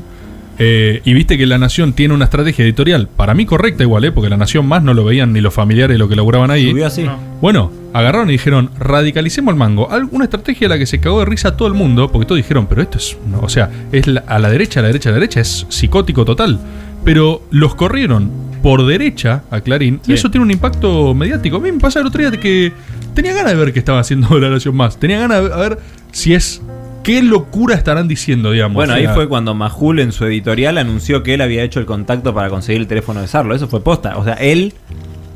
Eh, 0.57 1.01
y 1.03 1.13
viste 1.13 1.38
que 1.38 1.45
La 1.45 1.57
Nación 1.57 1.92
tiene 1.92 2.13
una 2.13 2.25
estrategia 2.25 2.63
editorial, 2.63 3.09
para 3.09 3.33
mí 3.33 3.45
correcta 3.45 3.83
igual, 3.83 4.06
¿eh? 4.06 4.12
porque 4.13 4.30
La 4.30 4.38
Nación 4.38 4.65
más 4.65 4.81
no 4.83 4.94
lo 4.94 5.03
veían 5.03 5.33
ni 5.33 5.42
los 5.42 5.53
familiares 5.53 5.97
lo 6.00 6.07
que 6.07 6.15
laburaban 6.15 6.50
ahí. 6.50 6.69
Subió 6.69 6.88
así. 6.88 7.03
No. 7.03 7.18
Bueno, 7.42 7.74
agarraron 7.92 8.30
y 8.30 8.33
dijeron, 8.33 8.69
radicalicemos 8.80 9.51
el 9.51 9.57
mango. 9.57 9.89
Una 10.12 10.24
estrategia 10.24 10.68
a 10.68 10.69
la 10.69 10.77
que 10.77 10.86
se 10.86 11.00
cagó 11.01 11.19
de 11.19 11.25
risa 11.25 11.50
a 11.50 11.57
todo 11.57 11.68
el 11.68 11.74
mundo, 11.74 12.09
porque 12.09 12.25
todos 12.25 12.38
dijeron, 12.38 12.68
pero 12.68 12.81
esto 12.81 12.97
es, 13.00 13.18
no, 13.30 13.39
o 13.42 13.50
sea, 13.50 13.69
es 13.92 14.07
la- 14.07 14.24
a 14.27 14.39
la 14.39 14.50
derecha, 14.50 14.80
a 14.80 14.83
la 14.83 14.88
derecha, 14.88 15.09
a 15.09 15.12
la 15.12 15.15
derecha, 15.19 15.42
es 15.42 15.65
psicótico 15.68 16.24
total. 16.24 16.57
Pero 17.06 17.42
los 17.52 17.75
corrieron 17.75 18.30
por 18.62 18.86
derecha 18.86 19.44
a 19.52 19.62
Clarín 19.62 20.00
Sí. 20.04 20.12
y 20.12 20.16
eso 20.16 20.30
tiene 20.31 20.44
un 20.44 20.52
impacto 20.52 21.13
mediático. 21.13 21.57
A 21.57 21.60
mí 21.60 21.72
me 21.72 21.80
pasa 21.80 22.00
el 22.02 22.07
otro 22.07 22.19
día 22.19 22.31
de 22.31 22.40
que 22.40 22.74
tenía 23.13 23.34
ganas 23.34 23.54
de 23.54 23.57
ver 23.57 23.72
qué 23.72 23.80
estaba 23.80 24.00
haciendo 24.00 24.38
la 24.40 24.50
Nación 24.50 24.75
Más. 24.75 24.98
Tenía 25.00 25.19
ganas 25.19 25.44
de 25.44 25.50
ver 25.50 25.80
si 26.12 26.34
es... 26.34 26.62
¿Qué 27.04 27.22
locura 27.22 27.75
estarán 27.75 28.07
diciendo, 28.07 28.50
digamos? 28.50 28.74
Bueno, 28.74 28.94
O 28.94 28.96
ahí 28.96 29.06
fue 29.13 29.30
cuando 29.30 29.54
Majul 29.54 30.00
en 30.00 30.12
su 30.12 30.25
editorial 30.25 30.80
anunció 30.80 31.22
que 31.22 31.36
él 31.36 31.42
había 31.42 31.62
hecho 31.62 31.80
el 31.80 31.86
contacto 31.86 32.34
para 32.34 32.50
conseguir 32.50 32.81
el 32.81 32.88
teléfono 32.88 33.22
de 33.22 33.28
Sarlo. 33.28 33.54
Eso 33.54 33.68
fue 33.68 33.84
posta. 33.84 34.18
O 34.18 34.24
sea, 34.24 34.34
él 34.34 34.74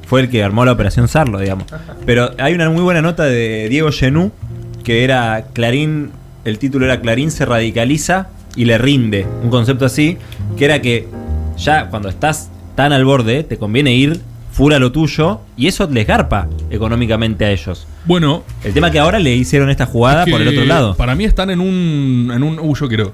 fue 0.07 0.21
el 0.21 0.29
que 0.29 0.43
armó 0.43 0.65
la 0.65 0.71
operación 0.71 1.07
Sarlo, 1.07 1.37
digamos. 1.37 1.65
Pero 2.07 2.31
hay 2.39 2.55
una 2.55 2.67
muy 2.71 2.81
buena 2.81 3.03
nota 3.03 3.25
de 3.25 3.69
Diego 3.69 3.91
Genú, 3.91 4.31
que 4.83 5.03
era 5.03 5.45
Clarín, 5.53 6.09
el 6.43 6.57
título 6.57 6.85
era 6.85 7.01
Clarín 7.01 7.29
se 7.29 7.45
radicaliza 7.45 8.29
y 8.55 8.65
le 8.65 8.79
rinde. 8.79 9.27
Un 9.43 9.51
concepto 9.51 9.85
así, 9.85 10.17
que 10.57 10.65
era 10.65 10.81
que 10.81 11.07
ya 11.59 11.89
cuando 11.89 12.09
estás 12.09 12.49
tan 12.75 12.93
al 12.93 13.05
borde, 13.05 13.43
te 13.43 13.57
conviene 13.57 13.93
ir 13.93 14.21
full 14.51 14.73
a 14.73 14.79
lo 14.79 14.91
tuyo 14.91 15.41
y 15.57 15.67
eso 15.67 15.87
les 15.91 16.07
garpa 16.07 16.47
económicamente 16.69 17.45
a 17.45 17.51
ellos. 17.51 17.87
Bueno, 18.05 18.43
El 18.63 18.73
tema 18.73 18.91
que 18.91 18.99
ahora 18.99 19.19
le 19.19 19.35
hicieron 19.35 19.69
esta 19.69 19.85
jugada 19.85 20.25
que 20.25 20.31
por 20.31 20.41
el 20.41 20.47
otro 20.47 20.65
lado. 20.65 20.95
Para 20.95 21.15
mí 21.15 21.25
están 21.25 21.49
en 21.49 21.59
un. 21.59 22.31
En 22.33 22.43
un 22.43 22.59
uh, 22.59 22.75
yo 22.75 22.87
quiero. 22.87 23.13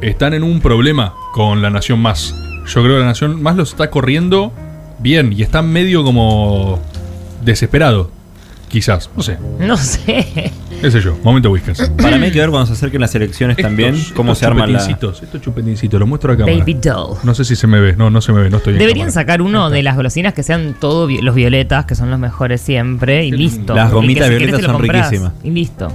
Están 0.00 0.34
en 0.34 0.42
un 0.42 0.60
problema 0.60 1.14
con 1.32 1.62
la 1.62 1.70
Nación 1.70 2.00
Más. 2.00 2.34
Yo 2.66 2.82
creo 2.82 2.96
que 2.96 3.00
la 3.00 3.06
Nación 3.06 3.42
Más 3.42 3.56
los 3.56 3.70
está 3.70 3.90
corriendo 3.90 4.52
bien 4.98 5.32
y 5.32 5.42
están 5.42 5.70
medio 5.72 6.04
como. 6.04 6.80
desesperado. 7.44 8.10
Quizás, 8.68 9.08
no 9.16 9.22
sé. 9.22 9.38
No 9.60 9.76
sé. 9.76 10.52
Sé 10.82 11.00
yo. 11.00 11.16
Momento 11.24 11.50
Whiskas. 11.50 11.90
Para 12.00 12.16
mí 12.16 12.26
hay 12.26 12.30
que 12.32 12.38
ver 12.38 12.50
cuando 12.50 12.66
se 12.66 12.74
acerquen 12.74 13.00
las 13.00 13.12
elecciones 13.14 13.56
también 13.56 13.96
cómo 14.14 14.32
estos 14.32 14.38
se 14.38 14.46
arman 14.46 14.72
la... 14.72 14.78
chupetincitos, 14.78 15.22
Estos 15.22 15.40
chupetincitos, 15.40 15.98
los 15.98 16.08
muestro 16.08 16.32
a 16.32 16.36
cámara. 16.36 16.56
Baby 16.58 16.74
doll. 16.74 17.16
No 17.24 17.34
sé 17.34 17.44
si 17.44 17.56
se 17.56 17.66
me 17.66 17.80
ve. 17.80 17.96
No, 17.96 18.08
no 18.08 18.20
se 18.20 18.32
me 18.32 18.42
ve. 18.42 18.50
No 18.50 18.58
estoy 18.58 18.74
Deberían 18.74 19.10
sacar 19.10 19.42
uno 19.42 19.68
de 19.68 19.82
las 19.82 19.96
golosinas 19.96 20.32
que 20.32 20.42
sean 20.44 20.76
todo 20.78 21.06
vi- 21.08 21.20
los 21.22 21.34
violetas, 21.34 21.86
que 21.86 21.94
son 21.96 22.10
los 22.10 22.20
mejores 22.20 22.60
siempre, 22.60 23.24
y 23.24 23.32
listo. 23.32 23.74
Las 23.74 23.90
gomitas 23.90 24.28
si 24.28 24.34
violetas 24.36 24.60
lo 24.62 24.66
son 24.68 24.76
comprás, 24.76 25.10
riquísimas. 25.10 25.32
Y 25.42 25.50
listo. 25.50 25.88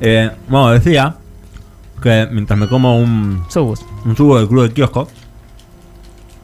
Eh, 0.00 0.30
bueno, 0.48 0.70
decía 0.70 1.16
que 2.02 2.28
mientras 2.32 2.58
me 2.58 2.66
como 2.66 2.98
un, 2.98 3.44
Subus. 3.48 3.84
un 4.04 4.16
jugo 4.16 4.38
del 4.38 4.48
club 4.48 4.62
del 4.62 4.72
kiosco, 4.72 5.08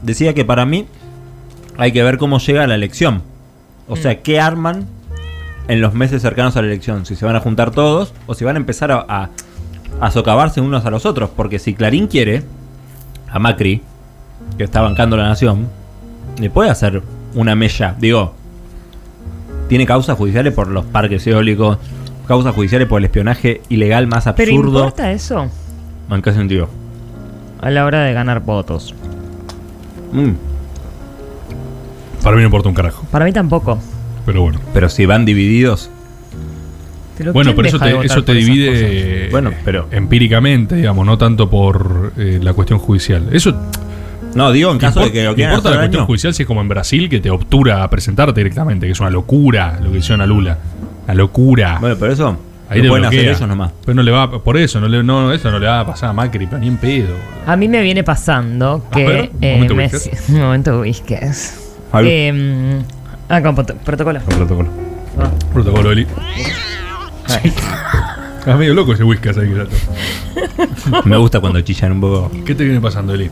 decía 0.02 0.32
que 0.34 0.44
para 0.44 0.64
mí 0.64 0.86
hay 1.76 1.90
que 1.92 2.02
ver 2.04 2.18
cómo 2.18 2.38
llega 2.38 2.66
la 2.68 2.74
elección. 2.76 3.22
O 3.88 3.96
sea, 3.96 4.22
qué 4.22 4.40
arman 4.40 4.86
en 5.68 5.80
los 5.80 5.94
meses 5.94 6.22
cercanos 6.22 6.56
a 6.56 6.62
la 6.62 6.68
elección. 6.68 7.06
Si 7.06 7.16
se 7.16 7.24
van 7.24 7.36
a 7.36 7.40
juntar 7.40 7.70
todos 7.70 8.12
o 8.26 8.34
si 8.34 8.44
van 8.44 8.56
a 8.56 8.58
empezar 8.58 8.90
a, 8.92 9.04
a, 9.08 9.30
a 10.00 10.10
socavarse 10.10 10.60
unos 10.60 10.84
a 10.84 10.90
los 10.90 11.06
otros. 11.06 11.30
Porque 11.34 11.58
si 11.58 11.74
Clarín 11.74 12.06
quiere 12.06 12.42
a 13.30 13.38
Macri, 13.38 13.82
que 14.58 14.64
está 14.64 14.80
bancando 14.82 15.16
la 15.16 15.24
nación, 15.28 15.68
le 16.38 16.50
puede 16.50 16.70
hacer 16.70 17.02
una 17.34 17.54
mella. 17.54 17.94
Digo, 17.98 18.34
tiene 19.68 19.86
causas 19.86 20.16
judiciales 20.18 20.52
por 20.52 20.68
los 20.68 20.84
parques 20.84 21.26
eólicos, 21.26 21.78
causas 22.28 22.54
judiciales 22.54 22.86
por 22.86 22.98
el 23.00 23.06
espionaje 23.06 23.62
ilegal 23.68 24.06
más 24.06 24.24
Pero 24.36 24.52
absurdo. 24.52 24.78
¿importa 24.80 25.10
eso? 25.12 25.46
¿En 26.10 26.22
qué 26.22 26.32
sentido? 26.32 26.68
A 27.62 27.70
la 27.70 27.84
hora 27.86 28.02
de 28.02 28.12
ganar 28.12 28.40
votos. 28.40 28.94
Mm, 30.12 30.32
Para 32.22 32.36
mí 32.36 32.42
no 32.42 32.46
importa 32.46 32.68
un 32.68 32.74
carajo. 32.74 33.04
Para 33.10 33.24
mí 33.24 33.32
tampoco. 33.32 33.78
Pero 34.26 34.42
bueno. 34.42 34.60
Pero 34.72 34.88
si 34.88 35.06
van 35.06 35.24
divididos, 35.24 35.90
Pero 37.16 37.32
Bueno, 37.32 37.54
¿quién 37.54 37.56
pero 37.56 37.68
eso 37.68 37.78
te, 37.78 38.06
eso 38.06 38.24
te 38.24 38.34
divide 38.34 39.28
Bueno, 39.30 39.52
pero- 39.64 39.86
empíricamente, 39.90 40.76
digamos, 40.76 41.06
no 41.06 41.16
tanto 41.18 41.48
por 41.48 42.12
eh, 42.16 42.40
la 42.42 42.52
cuestión 42.54 42.78
judicial. 42.78 43.28
Eso 43.32 43.54
no, 44.34 44.50
digo 44.50 44.72
en 44.72 44.78
caso 44.78 45.00
de 45.00 45.12
que 45.12 45.24
lo 45.24 45.34
quieran 45.34 45.52
importa 45.54 45.68
hacer 45.68 45.80
la 45.80 45.86
cuestión 45.86 46.06
judicial 46.06 46.34
si 46.34 46.42
es 46.42 46.46
como 46.46 46.60
en 46.60 46.68
Brasil 46.68 47.08
que 47.08 47.20
te 47.20 47.30
obtura 47.30 47.84
a 47.84 47.90
presentarte 47.90 48.40
directamente, 48.40 48.86
que 48.86 48.92
es 48.92 49.00
una 49.00 49.10
locura 49.10 49.78
lo 49.80 49.92
que 49.92 49.98
hicieron 49.98 50.20
a 50.22 50.26
Lula. 50.26 50.58
La 51.06 51.14
locura. 51.14 51.78
Bueno, 51.80 51.96
pero 51.98 52.12
eso 52.12 52.36
Ahí 52.68 52.82
lo 52.82 52.88
pueden 52.88 53.04
hacer 53.04 53.20
ellos 53.20 53.40
nomás. 53.42 53.72
Pero 53.84 53.94
no 53.94 54.02
le 54.02 54.10
va, 54.10 54.42
por 54.42 54.56
eso, 54.56 54.80
no, 54.80 54.88
le, 54.88 55.02
no, 55.02 55.32
eso 55.32 55.50
no 55.50 55.58
le 55.58 55.66
va 55.66 55.80
a 55.80 55.86
pasar 55.86 56.10
a 56.10 56.12
Macri, 56.12 56.46
pero 56.46 56.58
ni 56.58 56.68
en 56.68 56.78
pedo. 56.78 57.14
A 57.46 57.56
mí 57.56 57.68
me 57.68 57.82
viene 57.82 58.02
pasando 58.02 58.86
A 58.90 58.96
que. 58.96 59.04
ver, 59.06 59.30
eh, 59.40 59.66
momento. 60.38 60.84
Eh, 60.84 62.80
ah, 63.28 63.42
con 63.42 63.54
prot- 63.56 63.74
protocolo. 63.78 64.20
Con 64.20 64.34
protocolo. 64.36 64.68
Protocolo 65.52 65.92
Eli. 65.92 66.06
Estás 67.44 68.58
medio 68.58 68.74
loco 68.74 68.92
ese 68.92 69.04
whiskas 69.04 69.36
ahí, 69.38 69.52
gato. 69.54 69.70
Me 71.04 71.16
gusta 71.16 71.40
cuando 71.40 71.60
chillan 71.60 71.92
un 71.92 72.00
poco. 72.00 72.30
¿Qué 72.44 72.54
te 72.54 72.64
viene 72.64 72.80
pasando, 72.80 73.14
Eli? 73.14 73.30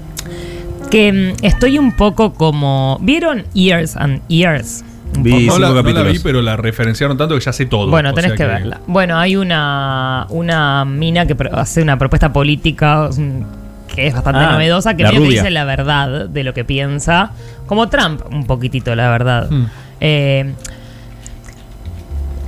Que 0.90 1.12
mm, 1.40 1.44
estoy 1.44 1.78
un 1.78 1.92
poco 1.96 2.32
como. 2.34 2.98
¿Vieron 3.02 3.44
Years 3.54 3.96
and 3.96 4.20
Years? 4.28 4.84
Vi 5.18 5.46
no, 5.46 5.58
la, 5.58 5.68
no 5.70 5.82
la 5.82 6.02
vi, 6.04 6.18
pero 6.20 6.40
la 6.40 6.56
referenciaron 6.56 7.18
tanto 7.18 7.34
que 7.34 7.40
ya 7.42 7.52
sé 7.52 7.66
todo. 7.66 7.90
Bueno, 7.90 8.10
O 8.10 8.14
tenés 8.14 8.30
sea 8.30 8.36
que, 8.36 8.46
verla. 8.46 8.80
Bueno, 8.86 9.18
hay 9.18 9.36
una, 9.36 10.26
una 10.30 10.86
mina 10.86 11.26
que 11.26 11.34
pro- 11.34 11.54
hace 11.54 11.82
una 11.82 11.98
propuesta 11.98 12.32
política 12.32 13.10
mm, 13.14 13.92
que 13.94 14.06
es 14.06 14.14
bastante 14.14 14.40
Ah, 14.40 14.52
novedosa, 14.52 14.94
que 14.96 15.04
que 15.04 15.20
dice 15.20 15.50
la 15.50 15.64
verdad 15.64 16.28
de 16.30 16.44
lo 16.44 16.54
que 16.54 16.64
piensa. 16.64 17.32
Como 17.66 17.88
Trump, 17.90 18.22
un 18.30 18.46
poquitito, 18.46 18.94
la 18.94 19.10
verdad. 19.10 19.50
Hmm. 19.50 19.66
Eh, 20.04 20.52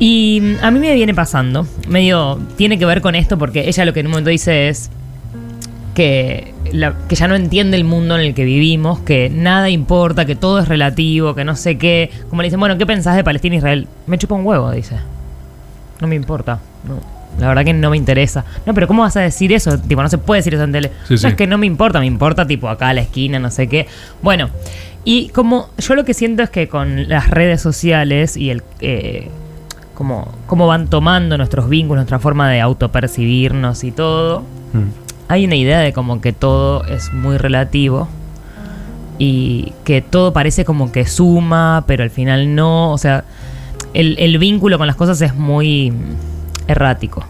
y 0.01 0.57
a 0.61 0.71
mí 0.73 0.81
me 0.81 0.93
viene 0.93 1.15
pasando, 1.15 1.67
medio, 1.89 2.39
tiene 2.57 2.79
que 2.79 2.85
ver 2.85 3.01
con 3.01 3.15
esto, 3.15 3.39
porque 3.39 3.69
ella 3.69 3.85
lo 3.85 3.93
que 3.93 4.01
en 4.01 4.07
un 4.07 4.11
momento 4.13 4.31
dice 4.31 4.69
es 4.69 4.91
que, 5.95 6.53
la- 6.73 6.95
que 7.09 7.15
ya 7.15 7.29
no 7.29 7.37
entiende 7.37 7.77
el 7.77 7.85
mundo 7.85 8.17
en 8.17 8.23
el 8.23 8.35
que 8.35 8.45
vivimos, 8.45 8.99
que 9.01 9.31
nada 9.31 9.71
importa, 9.71 10.25
que 10.27 10.35
todo 10.35 10.59
es 10.59 10.67
relativo, 10.69 11.35
que 11.37 11.45
no 11.45 11.55
sé 11.55 11.79
qué. 11.79 12.11
Como 12.29 12.43
le 12.43 12.47
dicen, 12.49 12.59
bueno, 12.59 12.77
¿qué 12.77 12.87
pensás 12.87 13.15
de 13.15 13.23
Palestina 13.23 13.55
e 13.55 13.59
Israel? 13.59 13.87
Me 14.09 14.19
chupa 14.19 14.35
un 14.35 14.45
huevo, 14.45 14.71
dice. 14.73 14.97
No 16.01 16.09
me 16.09 16.17
importa. 16.17 16.59
No, 16.89 17.01
la 17.41 17.47
verdad 17.49 17.65
que 17.65 17.73
no 17.73 17.91
me 17.91 17.97
interesa. 17.97 18.45
No, 18.67 18.75
pero 18.75 18.89
¿cómo 18.89 19.03
vas 19.03 19.17
a 19.17 19.21
decir 19.21 19.53
eso? 19.53 19.79
Tipo, 19.79 20.03
no 20.03 20.09
se 20.09 20.19
puede 20.19 20.41
decir 20.41 20.55
eso 20.55 20.65
en 20.65 20.73
tele. 20.73 20.91
Sí, 21.07 21.15
no, 21.15 21.19
sí. 21.19 21.27
es 21.29 21.35
que 21.35 21.47
no 21.47 21.57
me 21.57 21.67
importa, 21.67 22.01
me 22.01 22.07
importa 22.07 22.45
tipo 22.45 22.69
acá 22.69 22.89
a 22.89 22.95
la 22.95 23.03
esquina, 23.03 23.39
no 23.39 23.53
sé 23.53 23.69
qué. 23.69 23.87
Bueno, 24.23 24.51
y 25.05 25.29
como 25.29 25.69
yo 25.79 25.95
lo 25.95 26.05
que 26.05 26.15
siento 26.15 26.43
es 26.43 26.51
que 26.51 26.69
con 26.69 27.09
las 27.09 27.31
redes 27.31 27.61
sociales 27.61 28.37
y 28.37 28.51
el... 28.51 28.63
eh, 28.81 29.29
como, 29.95 30.27
cómo 30.47 30.67
van 30.67 30.89
tomando 30.89 31.37
nuestros 31.39 31.69
vínculos, 31.69 31.99
nuestra 32.01 32.19
forma 32.19 32.51
de 32.51 32.61
autopercibirnos 32.61 33.85
y 33.85 33.93
todo, 33.93 34.43
Mm. 34.73 34.89
hay 35.29 35.45
una 35.45 35.55
idea 35.55 35.79
de 35.79 35.93
como 35.93 36.21
que 36.21 36.33
todo 36.33 36.85
es 36.87 37.13
muy 37.13 37.37
relativo 37.39 38.09
y 39.19 39.73
que 39.85 40.03
todo 40.03 40.33
parece 40.33 40.65
como 40.65 40.91
que 40.91 41.07
suma, 41.07 41.85
pero 41.87 42.03
al 42.03 42.11
final 42.11 42.57
no. 42.57 42.91
O 42.91 42.99
sea, 42.99 43.23
el, 43.93 44.17
el 44.19 44.39
vínculo 44.39 44.77
con 44.79 44.89
las 44.89 44.97
cosas 44.97 45.21
es 45.23 45.33
muy 45.37 45.93
errático. 46.67 47.25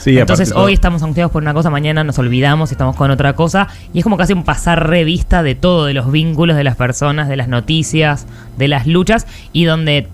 Sí, 0.00 0.18
Entonces 0.18 0.52
hoy 0.52 0.72
estamos 0.72 1.02
angustiados 1.02 1.30
por 1.30 1.42
una 1.42 1.52
cosa, 1.52 1.68
mañana 1.68 2.04
nos 2.04 2.18
olvidamos 2.18 2.70
y 2.70 2.74
estamos 2.74 2.96
con 2.96 3.10
otra 3.10 3.34
cosa. 3.34 3.68
Y 3.92 3.98
es 3.98 4.04
como 4.04 4.16
casi 4.16 4.32
un 4.32 4.44
pasar 4.44 4.88
revista 4.88 5.42
de 5.42 5.54
todo, 5.54 5.84
de 5.86 5.94
los 5.94 6.10
vínculos 6.10 6.56
de 6.56 6.64
las 6.64 6.76
personas, 6.76 7.28
de 7.28 7.36
las 7.36 7.48
noticias, 7.48 8.26
de 8.56 8.68
las 8.68 8.86
luchas, 8.86 9.26
y 9.52 9.64
donde 9.64 10.08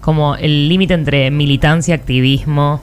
como 0.00 0.36
el 0.36 0.68
límite 0.70 0.94
entre 0.94 1.30
militancia, 1.30 1.94
activismo 1.94 2.80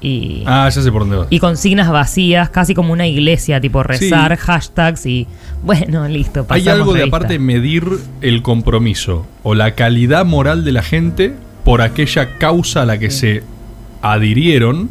y, 0.00 0.44
Ah, 0.46 0.66
ya 0.74 0.80
sé 0.80 0.90
por 0.90 1.02
dónde 1.02 1.16
vas. 1.18 1.26
y 1.28 1.38
consignas 1.40 1.90
vacías, 1.90 2.48
casi 2.48 2.74
como 2.74 2.94
una 2.94 3.06
iglesia, 3.06 3.60
tipo 3.60 3.82
rezar, 3.82 4.34
hashtags 4.38 5.04
y 5.04 5.26
bueno, 5.62 6.08
listo. 6.08 6.46
Hay 6.48 6.66
algo 6.68 6.94
de 6.94 7.00
revista. 7.00 7.16
aparte 7.18 7.38
medir 7.38 7.84
el 8.22 8.40
compromiso 8.40 9.26
o 9.42 9.54
la 9.54 9.74
calidad 9.74 10.24
moral 10.24 10.64
de 10.64 10.72
la 10.72 10.82
gente 10.82 11.34
por 11.66 11.82
aquella 11.82 12.38
causa 12.38 12.80
a 12.82 12.86
la 12.86 12.98
que 12.98 13.10
se 13.10 13.42
adhirieron. 14.00 14.88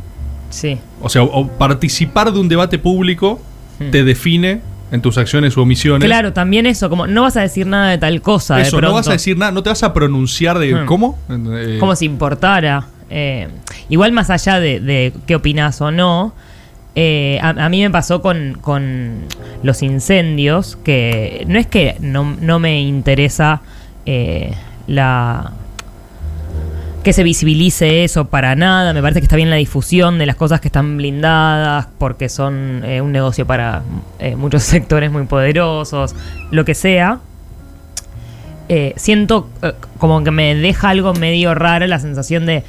Sí. 0.50 0.78
O 1.02 1.10
sea, 1.10 1.24
o 1.24 1.48
participar 1.48 2.32
de 2.34 2.40
un 2.40 2.48
debate 2.50 2.80
público 2.80 3.40
Hmm. 3.80 3.92
te 3.92 4.04
define 4.04 4.60
en 4.92 5.02
tus 5.02 5.18
acciones 5.18 5.56
u 5.56 5.62
omisiones. 5.62 6.06
Claro, 6.06 6.34
también 6.34 6.66
eso, 6.66 6.90
como 6.90 7.08
no 7.08 7.22
vas 7.22 7.38
a 7.38 7.42
decir 7.42 7.66
nada 7.66 7.90
de 7.92 7.98
tal 7.98 8.22
cosa. 8.22 8.58
de 8.58 8.64
Eso, 8.64 8.76
no 8.76 8.80
pronto. 8.82 8.96
vas 8.96 9.08
a 9.08 9.14
decir 9.14 9.38
nada, 9.38 9.54
no 9.54 9.64
te 9.64 9.70
vas 9.70 9.84
a 9.84 9.94
pronunciar 9.94 10.60
de. 10.60 10.74
Hmm. 10.76 10.86
¿Cómo? 10.86 11.18
Eh, 11.30 11.78
como 11.80 11.96
si 11.96 12.04
importara. 12.06 12.88
Eh, 13.10 13.48
igual 13.88 14.12
más 14.12 14.30
allá 14.30 14.60
de, 14.60 14.80
de 14.82 15.14
qué 15.26 15.36
opinas 15.36 15.80
o 15.82 15.92
no, 15.92 16.34
eh, 16.96 17.40
a, 17.42 17.50
a 17.50 17.70
mí 17.70 17.82
me 17.82 17.90
pasó 17.90 18.22
con, 18.22 18.58
con 18.60 19.20
los 19.64 19.82
incendios, 19.82 20.78
que 20.84 21.46
no 21.48 21.58
es 21.58 21.68
que 21.68 21.96
no, 22.02 22.36
no 22.42 22.60
me 22.60 22.82
interesa 22.82 23.62
eh, 24.06 24.52
la 24.88 25.54
que 27.04 27.14
se 27.14 27.24
visibilice 27.24 28.04
eso 28.04 28.26
para 28.26 28.56
nada, 28.56 28.94
me 28.94 29.02
parece 29.02 29.22
que 29.22 29.26
está 29.26 29.36
bien 29.36 29.50
la 29.50 29.56
difusión 29.56 30.20
de 30.20 30.26
las 30.26 30.36
cosas 30.36 30.60
que 30.60 30.68
están 30.68 30.98
blindadas, 30.98 31.88
porque 31.98 32.28
son 32.28 32.84
eh, 32.84 33.02
un 33.02 33.12
negocio 33.12 33.46
para 33.46 33.84
eh, 34.20 34.36
muchos 34.36 34.64
sectores 34.64 35.12
muy 35.12 35.24
poderosos, 35.24 36.16
lo 36.52 36.66
que 36.66 36.76
sea. 36.76 37.20
Eh, 38.72 38.94
siento 38.98 39.50
como 39.98 40.24
que 40.24 40.30
me 40.30 40.54
deja 40.54 40.90
algo 40.90 41.14
medio 41.16 41.56
raro 41.56 41.88
la 41.88 41.98
sensación 41.98 42.46
de 42.46 42.64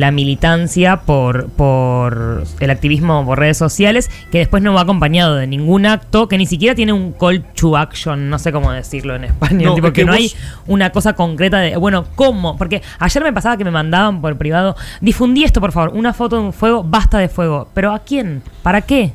la 0.00 0.10
militancia 0.10 0.96
por, 1.00 1.48
por 1.50 2.44
el 2.60 2.70
activismo 2.70 3.24
por 3.26 3.38
redes 3.38 3.56
sociales, 3.58 4.10
que 4.30 4.38
después 4.38 4.62
no 4.62 4.72
va 4.74 4.80
acompañado 4.82 5.36
de 5.36 5.46
ningún 5.46 5.86
acto, 5.86 6.28
que 6.28 6.38
ni 6.38 6.46
siquiera 6.46 6.74
tiene 6.74 6.92
un 6.92 7.12
call 7.12 7.44
to 7.54 7.76
action, 7.76 8.30
no 8.30 8.38
sé 8.38 8.52
cómo 8.52 8.72
decirlo 8.72 9.14
en 9.16 9.24
español, 9.24 9.64
No, 9.70 9.74
tipo, 9.74 9.86
es 9.88 9.92
que, 9.92 10.00
que 10.02 10.04
no 10.06 10.12
vos- 10.12 10.20
hay 10.20 10.32
una 10.66 10.90
cosa 10.90 11.12
concreta 11.14 11.58
de, 11.58 11.76
bueno, 11.76 12.06
¿cómo? 12.14 12.56
Porque 12.56 12.82
ayer 12.98 13.22
me 13.22 13.32
pasaba 13.32 13.56
que 13.56 13.64
me 13.64 13.70
mandaban 13.70 14.20
por 14.20 14.36
privado, 14.38 14.76
difundí 15.00 15.44
esto 15.44 15.60
por 15.60 15.72
favor, 15.72 15.90
una 15.94 16.12
foto 16.12 16.36
de 16.36 16.42
un 16.42 16.52
fuego, 16.52 16.82
basta 16.82 17.18
de 17.18 17.28
fuego, 17.28 17.68
pero 17.74 17.92
¿a 17.92 17.98
quién? 18.00 18.42
¿Para 18.62 18.80
qué? 18.82 19.12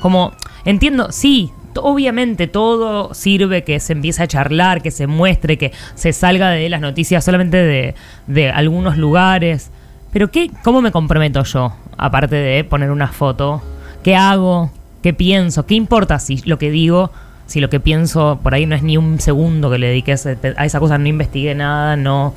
Como, 0.00 0.32
entiendo, 0.64 1.12
sí, 1.12 1.50
obviamente 1.76 2.48
todo 2.48 3.14
sirve 3.14 3.62
que 3.64 3.78
se 3.80 3.92
empiece 3.92 4.22
a 4.22 4.26
charlar, 4.26 4.82
que 4.82 4.90
se 4.90 5.06
muestre, 5.06 5.56
que 5.56 5.72
se 5.94 6.12
salga 6.12 6.50
de 6.50 6.68
las 6.68 6.80
noticias 6.80 7.24
solamente 7.24 7.58
de, 7.58 7.94
de 8.26 8.50
algunos 8.50 8.96
lugares. 8.96 9.70
Pero 10.12 10.30
¿qué, 10.30 10.50
¿cómo 10.62 10.82
me 10.82 10.90
comprometo 10.90 11.42
yo? 11.44 11.72
Aparte 11.96 12.36
de 12.36 12.64
poner 12.64 12.90
una 12.90 13.08
foto. 13.08 13.62
¿Qué 14.02 14.16
hago? 14.16 14.70
¿Qué 15.02 15.14
pienso? 15.14 15.66
¿Qué 15.66 15.74
importa 15.74 16.18
si 16.18 16.38
lo 16.44 16.58
que 16.58 16.70
digo, 16.70 17.10
si 17.46 17.60
lo 17.60 17.70
que 17.70 17.80
pienso 17.80 18.40
por 18.42 18.54
ahí 18.54 18.66
no 18.66 18.74
es 18.74 18.82
ni 18.82 18.96
un 18.96 19.20
segundo 19.20 19.70
que 19.70 19.78
le 19.78 19.88
dediqué 19.88 20.12
a, 20.12 20.64
esa 20.64 20.80
cosa, 20.80 20.98
no 20.98 21.08
investigué 21.08 21.54
nada, 21.54 21.96
no 21.96 22.34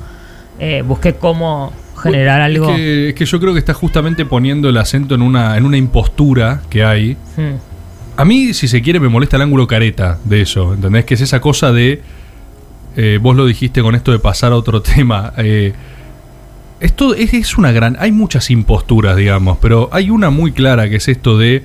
eh, 0.58 0.82
busqué 0.86 1.14
cómo 1.14 1.72
generar 2.00 2.40
es 2.50 2.56
algo? 2.56 2.74
que, 2.74 3.08
es 3.10 3.14
que 3.14 3.24
yo 3.24 3.40
creo 3.40 3.52
que 3.52 3.58
está 3.58 3.74
justamente 3.74 4.24
poniendo 4.24 4.68
el 4.68 4.76
acento 4.76 5.14
en 5.14 5.22
una, 5.22 5.56
en 5.56 5.66
una 5.66 5.76
impostura 5.76 6.62
que 6.70 6.84
hay. 6.84 7.14
Hmm. 7.36 7.56
A 8.16 8.24
mí, 8.24 8.54
si 8.54 8.68
se 8.68 8.80
quiere, 8.80 9.00
me 9.00 9.08
molesta 9.08 9.36
el 9.36 9.42
ángulo 9.42 9.66
careta 9.66 10.18
de 10.24 10.42
eso, 10.42 10.74
¿entendés? 10.74 11.04
Que 11.04 11.14
es 11.14 11.20
esa 11.20 11.40
cosa 11.40 11.72
de. 11.72 12.00
eh, 12.96 13.18
vos 13.20 13.34
lo 13.34 13.44
dijiste 13.44 13.82
con 13.82 13.96
esto 13.96 14.12
de 14.12 14.20
pasar 14.20 14.52
a 14.52 14.56
otro 14.56 14.80
tema. 14.82 15.32
eh, 15.38 15.72
esto 16.80 17.14
es, 17.14 17.32
es 17.34 17.56
una 17.56 17.72
gran. 17.72 17.96
Hay 18.00 18.12
muchas 18.12 18.50
imposturas, 18.50 19.16
digamos, 19.16 19.58
pero 19.60 19.88
hay 19.92 20.10
una 20.10 20.30
muy 20.30 20.52
clara 20.52 20.88
que 20.88 20.96
es 20.96 21.08
esto 21.08 21.38
de. 21.38 21.62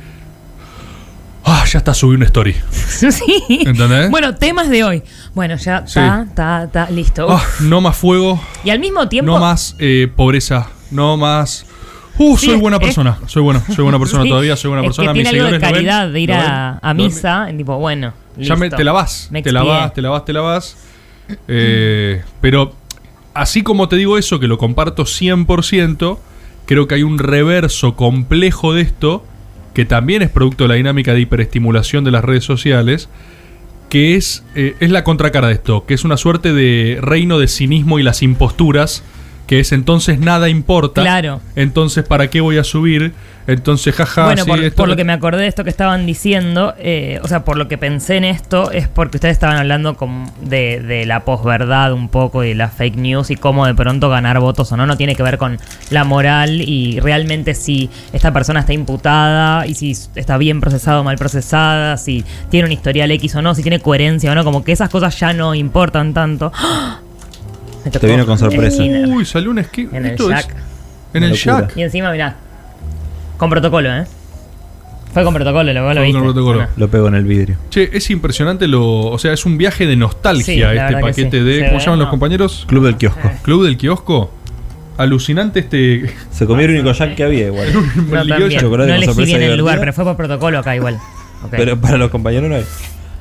Ah, 1.45 1.63
ya 1.65 1.79
está, 1.79 1.93
subí 1.93 2.15
una 2.15 2.25
story. 2.25 2.53
sí. 2.71 3.43
¿Entendés? 3.65 4.11
Bueno, 4.11 4.35
temas 4.35 4.69
de 4.69 4.83
hoy. 4.83 5.03
Bueno, 5.33 5.55
ya 5.55 5.79
Sí. 5.87 5.99
está, 5.99 6.23
está, 6.27 6.63
está, 6.65 6.89
listo. 6.91 7.27
Ah, 7.29 7.41
no 7.61 7.81
más 7.81 7.95
fuego, 7.97 8.39
Y 8.63 8.69
al 8.69 8.79
mismo 8.79 9.07
tiempo. 9.07 9.31
no 9.33 9.39
más 9.39 9.75
eh, 9.79 10.11
pobreza, 10.15 10.67
no 10.91 11.17
más. 11.17 11.65
Uh, 12.17 12.35
Sí, 12.37 12.47
soy 12.47 12.55
es- 12.55 12.61
buena 12.61 12.75
es- 12.77 12.83
persona, 12.83 13.17
soy 13.27 13.41
buena, 13.41 13.61
soy 13.73 13.83
buena 13.83 13.97
persona 13.97 14.23
Sí, 14.25 14.29
todavía, 14.29 14.55
soy 14.57 14.69
buena 14.69 14.81
es 14.83 14.87
persona. 14.89 15.13
Que 15.13 15.23
tiene 15.23 15.29
algo 15.29 15.43
de 15.45 15.49
seguidores, 15.51 15.61
¿lo 15.61 15.67
ven? 15.67 15.85
caridad 15.85 16.11
de 16.13 16.19
ir 16.19 16.29
¿Lo 16.29 16.35
a, 16.35 16.69
a 16.77 16.93
¿Lo 16.93 16.97
ven? 16.97 17.07
misa. 17.07 17.49
en 17.49 17.57
tipo, 17.57 17.77
bueno. 17.77 18.13
Ya 18.37 18.55
me- 18.55 18.65
listo. 18.65 18.75
te 18.77 18.83
la 18.83 18.91
vas, 18.91 19.29
Me 19.31 19.41
te 19.41 19.51
la 19.53 19.59
expié. 19.61 19.73
vas, 19.79 19.93
te 19.93 20.01
la 20.01 20.09
vas, 20.09 20.25
te 20.25 20.33
la 20.33 20.41
vas. 20.41 20.77
Eh, 21.47 22.21
pero 22.41 22.73
así 23.39 23.63
como 23.63 23.87
te 23.87 23.95
digo 23.95 24.17
eso, 24.17 24.39
que 24.39 24.47
lo 24.47 24.57
comparto 24.57 25.03
100%, 25.05 26.19
creo 26.65 26.87
que 26.87 26.95
hay 26.95 27.03
un 27.03 27.17
reverso 27.17 27.95
complejo 27.95 28.73
de 28.73 28.81
esto, 28.81 29.23
que 29.73 29.85
también 29.85 30.21
es 30.21 30.29
producto 30.29 30.65
de 30.65 30.67
la 30.67 30.73
dinámica 30.75 31.13
de 31.13 31.21
hiperestimulación 31.21 32.03
de 32.03 32.11
las 32.11 32.25
redes 32.25 32.43
sociales, 32.43 33.07
que 33.89 34.15
es, 34.15 34.43
eh, 34.55 34.75
es 34.81 34.91
la 34.91 35.05
contracara 35.05 35.47
de 35.47 35.53
esto, 35.53 35.85
que 35.85 35.93
es 35.93 36.03
una 36.03 36.17
suerte 36.17 36.53
de 36.53 36.99
reino 37.01 37.39
de 37.39 37.47
cinismo 37.47 37.97
y 37.97 38.03
las 38.03 38.21
imposturas, 38.23 39.03
que 39.49 39.59
es 39.61 39.71
entonces 39.71 40.19
nada 40.19 40.47
importa. 40.47 41.01
Claro. 41.01 41.41
Entonces, 41.55 42.05
¿para 42.05 42.29
qué 42.29 42.39
voy 42.39 42.59
a 42.59 42.63
subir? 42.63 43.13
Entonces, 43.47 43.95
jaja. 43.95 44.25
bueno, 44.25 44.43
sí, 44.43 44.47
por, 44.47 44.59
esto- 44.63 44.75
por 44.75 44.89
lo 44.89 44.95
que 44.95 45.03
me 45.03 45.11
acordé 45.13 45.41
de 45.41 45.47
esto 45.47 45.63
que 45.63 45.71
estaban 45.71 46.05
diciendo, 46.05 46.75
eh, 46.77 47.19
o 47.23 47.27
sea, 47.27 47.43
por 47.43 47.57
lo 47.57 47.67
que 47.67 47.79
pensé 47.79 48.17
en 48.17 48.25
esto, 48.25 48.69
es 48.69 48.87
porque 48.87 49.17
ustedes 49.17 49.31
estaban 49.31 49.57
hablando 49.57 49.95
como 49.97 50.31
de, 50.43 50.79
de 50.81 51.07
la 51.07 51.25
posverdad 51.25 51.93
un 51.93 52.09
poco 52.09 52.43
y 52.43 52.49
de 52.49 52.53
la 52.55 52.67
fake 52.69 52.97
news 52.97 53.31
y 53.31 53.37
cómo 53.37 53.65
de 53.65 53.73
pronto 53.73 54.07
ganar 54.07 54.39
votos 54.39 54.71
o 54.71 54.77
no, 54.77 54.85
no 54.85 54.97
tiene 54.97 55.15
que 55.15 55.23
ver 55.23 55.39
con 55.39 55.57
la 55.89 56.03
moral 56.03 56.61
y 56.61 56.99
realmente 56.99 57.55
si 57.55 57.89
esta 58.13 58.31
persona 58.31 58.59
está 58.59 58.73
imputada 58.73 59.65
y 59.65 59.73
si 59.73 59.97
está 60.13 60.37
bien 60.37 60.61
procesada 60.61 60.99
o 60.99 61.03
mal 61.03 61.17
procesada, 61.17 61.97
si 61.97 62.23
tiene 62.51 62.67
un 62.67 62.71
historial 62.71 63.09
X 63.09 63.33
o 63.33 63.41
no, 63.41 63.55
si 63.55 63.63
tiene 63.63 63.79
coherencia 63.79 64.31
o 64.31 64.35
no, 64.35 64.43
como 64.43 64.63
que 64.63 64.73
esas 64.73 64.91
cosas 64.91 65.19
ya 65.19 65.33
no 65.33 65.55
importan 65.55 66.13
tanto. 66.13 66.51
¡Ah! 66.55 66.99
Me 67.85 67.91
tocó 67.91 68.07
vino 68.07 68.25
con 68.25 68.37
sorpresa. 68.37 68.83
el 68.83 69.05
Uy, 69.07 69.25
salió 69.25 69.51
un 69.51 69.63
skin. 69.63 69.89
En 69.93 70.05
el 70.05 70.11
esto 70.11 70.31
es- 70.31 70.45
jack. 70.45 70.55
En 71.13 71.23
el 71.23 71.31
locura. 71.31 71.61
jack. 71.61 71.77
Y 71.77 71.81
encima, 71.83 72.11
mirá, 72.11 72.35
con 73.37 73.49
protocolo, 73.49 73.89
¿eh? 73.95 74.05
Fue 75.13 75.23
con 75.23 75.33
protocolo, 75.33 75.73
lo, 75.73 75.79
lo 75.81 75.85
Fue 75.87 75.93
con 75.95 76.03
viste. 76.03 76.19
protocolo. 76.21 76.67
Lo 76.77 76.87
pego 76.87 77.07
en 77.07 77.15
el 77.15 77.23
vidrio. 77.25 77.57
Che, 77.71 77.89
es 77.93 78.09
impresionante 78.11 78.67
lo. 78.67 78.85
O 79.07 79.17
sea, 79.17 79.33
es 79.33 79.43
un 79.45 79.57
viaje 79.57 79.87
de 79.87 79.95
nostalgia 79.95 80.43
Sí, 80.45 80.59
la 80.59 80.67
este 80.73 80.83
verdad 80.83 80.99
que 80.99 81.01
paquete 81.23 81.39
sí. 81.39 81.43
de. 81.43 81.53
Se 81.55 81.59
¿Cómo 81.65 81.71
ve, 81.73 81.79
se 81.79 81.85
llaman 81.85 81.99
los 81.99 82.07
no. 82.07 82.11
compañeros? 82.11 82.65
Club 82.67 82.85
del 82.85 82.97
kiosco. 82.97 83.31
Club 83.41 83.63
del 83.65 83.77
kiosco. 83.77 84.31
Alucinante 84.97 85.61
este. 85.61 86.13
Se 86.31 86.45
comió 86.45 86.65
el 86.65 86.71
único 86.75 86.91
jack 86.91 87.15
que 87.15 87.23
había 87.23 87.47
igual. 87.47 87.67
No, 87.95 88.23
también. 88.27 88.59
chocolate 88.59 88.61
no 88.61 88.67
con 88.67 88.83
elegí 88.89 89.05
sorpresa 89.05 89.37
bien 89.37 89.41
el 89.51 89.57
lugar, 89.57 89.79
pero 89.79 89.93
fue 89.93 90.03
por 90.03 90.15
protocolo 90.15 90.59
acá 90.59 90.75
igual. 90.75 90.99
Ok. 91.41 91.51
Pero 91.51 91.79
para 91.79 91.97
los 91.97 92.11
compañeros 92.11 92.49
no 92.49 92.55
hay. 92.57 92.65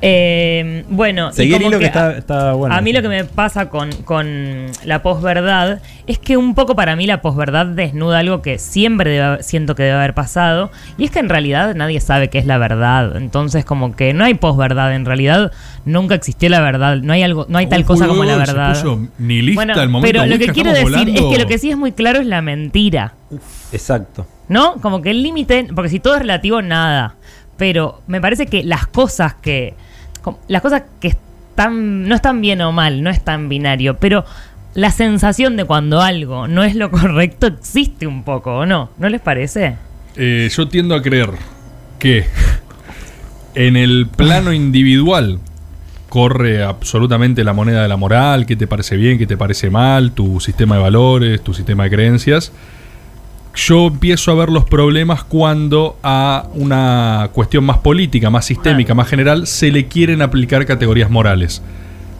Eh, 0.01 0.85
bueno, 0.89 1.29
y 1.31 1.33
Seguí 1.33 1.53
el 1.53 1.57
como 1.57 1.67
hilo 1.69 1.77
que 1.79 1.83
que 1.83 1.87
está, 1.87 2.07
a- 2.07 2.17
está 2.17 2.53
bueno. 2.53 2.73
A 2.73 2.79
mí 2.81 2.93
lo 2.93 3.01
que 3.01 3.09
me 3.09 3.25
pasa 3.25 3.69
con, 3.69 3.91
con 4.03 4.67
la 4.85 5.01
posverdad 5.01 5.81
es 6.07 6.19
que 6.19 6.37
un 6.37 6.55
poco 6.55 6.73
para 6.75 6.95
mí 6.95 7.05
la 7.05 7.21
posverdad 7.21 7.65
desnuda 7.65 8.19
algo 8.19 8.41
que 8.41 8.59
siempre 8.59 9.11
debe 9.11 9.43
siento 9.43 9.75
que 9.75 9.83
debe 9.83 9.97
haber 9.97 10.13
pasado 10.13 10.71
y 10.97 11.03
es 11.03 11.11
que 11.11 11.19
en 11.19 11.27
realidad 11.27 11.75
nadie 11.75 11.99
sabe 11.99 12.29
qué 12.29 12.37
es 12.39 12.45
la 12.45 12.57
verdad. 12.57 13.17
Entonces 13.17 13.65
como 13.65 13.93
que 13.95 14.13
no 14.13 14.23
hay 14.23 14.35
posverdad, 14.35 14.95
en 14.95 15.05
realidad 15.05 15.51
nunca 15.83 16.15
existió 16.15 16.47
la 16.49 16.61
verdad, 16.61 16.97
no 16.97 17.11
hay 17.11 17.23
algo 17.23 17.45
no 17.49 17.57
hay 17.57 17.67
tal 17.67 17.79
Uy, 17.81 17.85
cosa 17.85 18.07
como 18.07 18.23
la 18.23 18.33
se 18.33 18.39
verdad. 18.39 18.69
puso 18.75 19.07
nihilista 19.17 19.55
Bueno, 19.65 19.81
el 19.81 19.89
momento 19.89 20.19
pero 20.19 20.25
lo 20.31 20.37
que 20.39 20.47
quiero 20.53 20.71
decir 20.71 21.09
es 21.09 21.21
que 21.23 21.37
lo 21.37 21.45
que 21.45 21.57
sí 21.57 21.71
es 21.71 21.77
muy 21.77 21.91
claro 21.91 22.19
es 22.19 22.25
la 22.27 22.41
mentira. 22.41 23.15
Exacto. 23.73 24.25
¿No? 24.47 24.75
Como 24.81 25.01
que 25.01 25.11
el 25.11 25.21
límite, 25.21 25.67
porque 25.75 25.89
si 25.89 25.99
todo 25.99 26.15
es 26.15 26.21
relativo, 26.21 26.61
nada. 26.61 27.15
Pero 27.57 28.01
me 28.07 28.21
parece 28.21 28.45
que 28.47 28.63
las 28.63 28.87
cosas 28.87 29.33
que. 29.35 29.75
Las 30.47 30.61
cosas 30.61 30.83
que 30.99 31.09
están. 31.09 32.07
No 32.07 32.15
están 32.15 32.41
bien 32.41 32.61
o 32.61 32.71
mal, 32.71 33.03
no 33.03 33.09
es 33.09 33.23
tan 33.23 33.49
binario. 33.49 33.97
Pero 33.97 34.25
la 34.73 34.91
sensación 34.91 35.57
de 35.57 35.65
cuando 35.65 36.01
algo 36.01 36.47
no 36.47 36.63
es 36.63 36.75
lo 36.75 36.91
correcto 36.91 37.47
existe 37.47 38.07
un 38.07 38.23
poco, 38.23 38.59
¿o 38.59 38.65
no? 38.65 38.91
¿No 38.97 39.09
les 39.09 39.21
parece? 39.21 39.75
Eh, 40.15 40.49
yo 40.51 40.67
tiendo 40.67 40.95
a 40.95 41.01
creer 41.01 41.29
que 41.97 42.25
en 43.55 43.75
el 43.75 44.07
plano 44.07 44.53
individual 44.53 45.39
corre 46.09 46.63
absolutamente 46.63 47.43
la 47.43 47.53
moneda 47.53 47.83
de 47.83 47.87
la 47.87 47.97
moral, 47.97 48.45
qué 48.45 48.55
te 48.55 48.67
parece 48.67 48.97
bien, 48.97 49.17
qué 49.17 49.27
te 49.27 49.37
parece 49.37 49.69
mal, 49.69 50.11
tu 50.11 50.39
sistema 50.39 50.75
de 50.75 50.81
valores, 50.81 51.41
tu 51.41 51.53
sistema 51.53 51.83
de 51.83 51.89
creencias. 51.91 52.51
Yo 53.67 53.87
empiezo 53.87 54.31
a 54.31 54.35
ver 54.35 54.49
los 54.49 54.63
problemas 54.65 55.23
cuando 55.25 55.97
a 56.01 56.47
una 56.53 57.29
cuestión 57.33 57.65
más 57.65 57.79
política, 57.79 58.29
más 58.29 58.45
sistémica, 58.45 58.93
más 58.93 59.07
general, 59.09 59.47
se 59.47 59.69
le 59.71 59.87
quieren 59.87 60.21
aplicar 60.21 60.65
categorías 60.65 61.09
morales. 61.09 61.61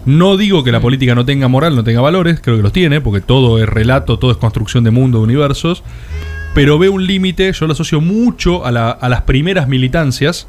No 0.06 0.36
digo 0.38 0.64
que 0.66 0.72
la 0.74 0.82
política 0.82 1.16
no 1.16 1.24
tenga 1.26 1.48
moral, 1.48 1.76
no 1.76 1.84
tenga 1.84 2.02
valores, 2.02 2.42
creo 2.42 2.58
que 2.58 2.64
los 2.64 2.74
tiene, 2.74 3.00
porque 3.00 3.22
todo 3.22 3.62
es 3.62 3.70
relato, 3.70 4.20
todo 4.20 4.32
es 4.32 4.38
construcción 4.38 4.84
de 4.84 4.92
mundo, 4.92 5.20
de 5.20 5.24
universos, 5.26 5.84
pero 6.54 6.78
veo 6.78 6.92
un 6.92 7.06
límite, 7.08 7.52
yo 7.54 7.68
lo 7.68 7.74
asocio 7.74 8.02
mucho 8.02 8.66
a, 8.66 8.72
la- 8.72 8.90
a 8.92 9.08
las 9.08 9.22
primeras 9.22 9.68
militancias, 9.68 10.48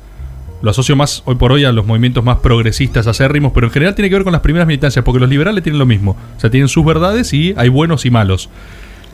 lo 0.62 0.70
asocio 0.70 0.96
más 0.96 1.22
hoy 1.24 1.36
por 1.36 1.52
hoy 1.52 1.64
a 1.64 1.72
los 1.72 1.86
movimientos 1.86 2.24
más 2.24 2.38
progresistas, 2.38 3.06
acérrimos, 3.06 3.52
pero 3.52 3.66
en 3.68 3.72
general 3.72 3.94
tiene 3.94 4.08
que 4.08 4.16
ver 4.16 4.24
con 4.24 4.32
las 4.32 4.42
primeras 4.42 4.66
militancias, 4.66 5.04
porque 5.04 5.20
los 5.20 5.28
liberales 5.28 5.62
tienen 5.62 5.78
lo 5.78 5.86
mismo, 5.86 6.16
o 6.36 6.40
sea, 6.40 6.50
tienen 6.50 6.68
sus 6.68 6.84
verdades 6.84 7.32
y 7.32 7.54
hay 7.56 7.68
buenos 7.68 8.06
y 8.06 8.10
malos. 8.10 8.48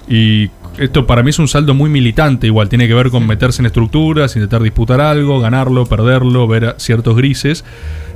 Y 0.08 0.50
esto 0.78 1.06
para 1.06 1.22
mí 1.22 1.30
es 1.30 1.38
un 1.38 1.48
saldo 1.48 1.74
muy 1.74 1.90
militante, 1.90 2.46
igual 2.46 2.68
tiene 2.68 2.86
que 2.86 2.94
ver 2.94 3.10
con 3.10 3.26
meterse 3.26 3.62
en 3.62 3.66
estructuras, 3.66 4.36
intentar 4.36 4.62
disputar 4.62 5.00
algo, 5.00 5.40
ganarlo, 5.40 5.86
perderlo, 5.86 6.46
ver 6.46 6.74
ciertos 6.78 7.16
grises. 7.16 7.64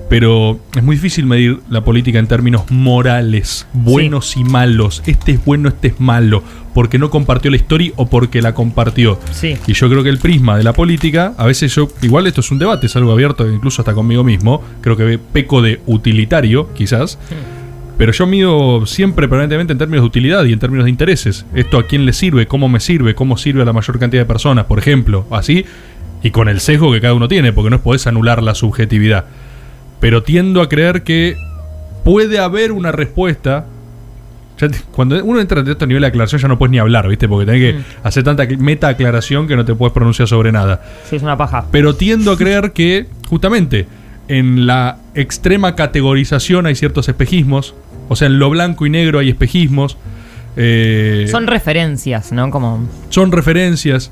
Pero 0.09 0.59
es 0.75 0.83
muy 0.83 0.97
difícil 0.97 1.25
medir 1.25 1.61
la 1.71 1.85
política 1.85 2.19
en 2.19 2.27
términos 2.27 2.69
morales, 2.69 3.69
buenos 3.73 4.37
y 4.37 4.43
malos. 4.43 5.05
Este 5.07 5.33
es 5.33 5.45
bueno, 5.45 5.69
este 5.69 5.89
es 5.89 6.01
malo, 6.01 6.43
porque 6.75 6.99
no 6.99 7.11
compartió 7.11 7.49
la 7.49 7.57
historia 7.57 7.93
o 7.95 8.07
porque 8.07 8.43
la 8.43 8.53
compartió. 8.53 9.21
Sí. 9.31 9.57
Y 9.69 9.73
yo 9.73 9.89
creo 9.89 10.03
que 10.03 10.09
el 10.09 10.19
prisma 10.19 10.57
de 10.59 10.65
la 10.65 10.73
política, 10.73 11.35
a 11.39 11.47
veces 11.47 11.73
yo, 11.73 11.89
igual 12.03 12.27
esto 12.27 12.41
es 12.41 12.51
un 12.51 12.59
debate, 12.59 12.87
es 12.87 12.97
algo 12.97 13.13
abierto, 13.13 13.49
incluso 13.49 13.83
hasta 13.83 13.95
conmigo 13.95 14.25
mismo, 14.25 14.65
creo 14.81 14.97
que 14.97 15.17
peco 15.19 15.63
de 15.63 15.81
utilitario, 15.87 16.75
quizás. 16.75 17.17
Pero 18.01 18.13
yo 18.13 18.27
mido 18.27 18.87
siempre 18.87 19.29
permanentemente 19.29 19.75
en 19.75 19.79
términos 19.79 20.05
de 20.05 20.07
utilidad 20.07 20.47
y 20.47 20.55
en 20.55 20.59
términos 20.59 20.87
de 20.87 20.91
intereses. 20.91 21.45
Esto 21.55 21.77
a 21.77 21.87
quién 21.87 22.07
le 22.07 22.15
sirve, 22.15 22.47
cómo 22.47 22.67
me 22.67 22.81
sirve, 22.81 23.15
cómo 23.15 23.37
sirve 23.37 23.61
a 23.61 23.67
la 23.67 23.75
mayor 23.75 23.99
cantidad 23.99 24.23
de 24.23 24.27
personas, 24.27 24.65
por 24.65 24.79
ejemplo, 24.79 25.27
así, 25.31 25.67
y 26.23 26.31
con 26.31 26.49
el 26.49 26.61
sesgo 26.61 26.91
que 26.93 27.03
cada 27.03 27.13
uno 27.13 27.29
tiene, 27.29 27.53
porque 27.53 27.69
no 27.69 27.83
podés 27.83 28.07
anular 28.07 28.43
la 28.43 28.55
subjetividad. 28.55 29.27
Pero 30.01 30.23
tiendo 30.23 30.63
a 30.63 30.71
creer 30.71 31.03
que 31.03 31.37
puede 32.03 32.39
haber 32.39 32.73
una 32.73 32.91
respuesta. 32.91 33.67
Cuando 34.93 35.23
uno 35.23 35.39
entra 35.39 35.61
en 35.61 35.69
este 35.69 35.87
nivel 35.87 36.01
de 36.01 36.07
aclaración 36.07 36.41
ya 36.41 36.49
no 36.49 36.59
puedes 36.59 36.71
ni 36.71 36.79
hablar, 36.79 37.07
¿viste? 37.07 37.29
Porque 37.29 37.45
tenés 37.45 37.61
que 37.61 37.81
hacer 38.03 38.25
tanta 38.25 38.47
meta 38.59 38.89
aclaración 38.89 39.47
que 39.47 39.57
no 39.57 39.67
te 39.67 39.75
puedes 39.75 39.93
pronunciar 39.93 40.27
sobre 40.27 40.53
nada. 40.53 40.83
Sí, 41.05 41.17
es 41.17 41.23
una 41.23 41.37
paja. 41.37 41.67
Pero 41.71 41.95
tiendo 41.95 42.33
a 42.33 42.39
creer 42.39 42.73
que, 42.73 43.09
justamente, 43.29 43.87
en 44.29 44.67
la 44.67 44.97
extrema 45.15 45.75
categorización 45.75 46.65
hay 46.65 46.77
ciertos 46.77 47.07
espejismos. 47.07 47.75
O 48.13 48.17
sea, 48.17 48.27
en 48.27 48.41
lo 48.41 48.51
blanco 48.51 48.87
y 48.87 48.91
negro 48.91 49.21
hay 49.21 49.29
espejismos. 49.31 49.97
eh, 50.57 51.27
Son 51.31 51.47
referencias, 51.47 52.33
¿no? 52.33 52.51
Como. 52.51 52.87
son 53.09 53.31
referencias. 53.33 54.11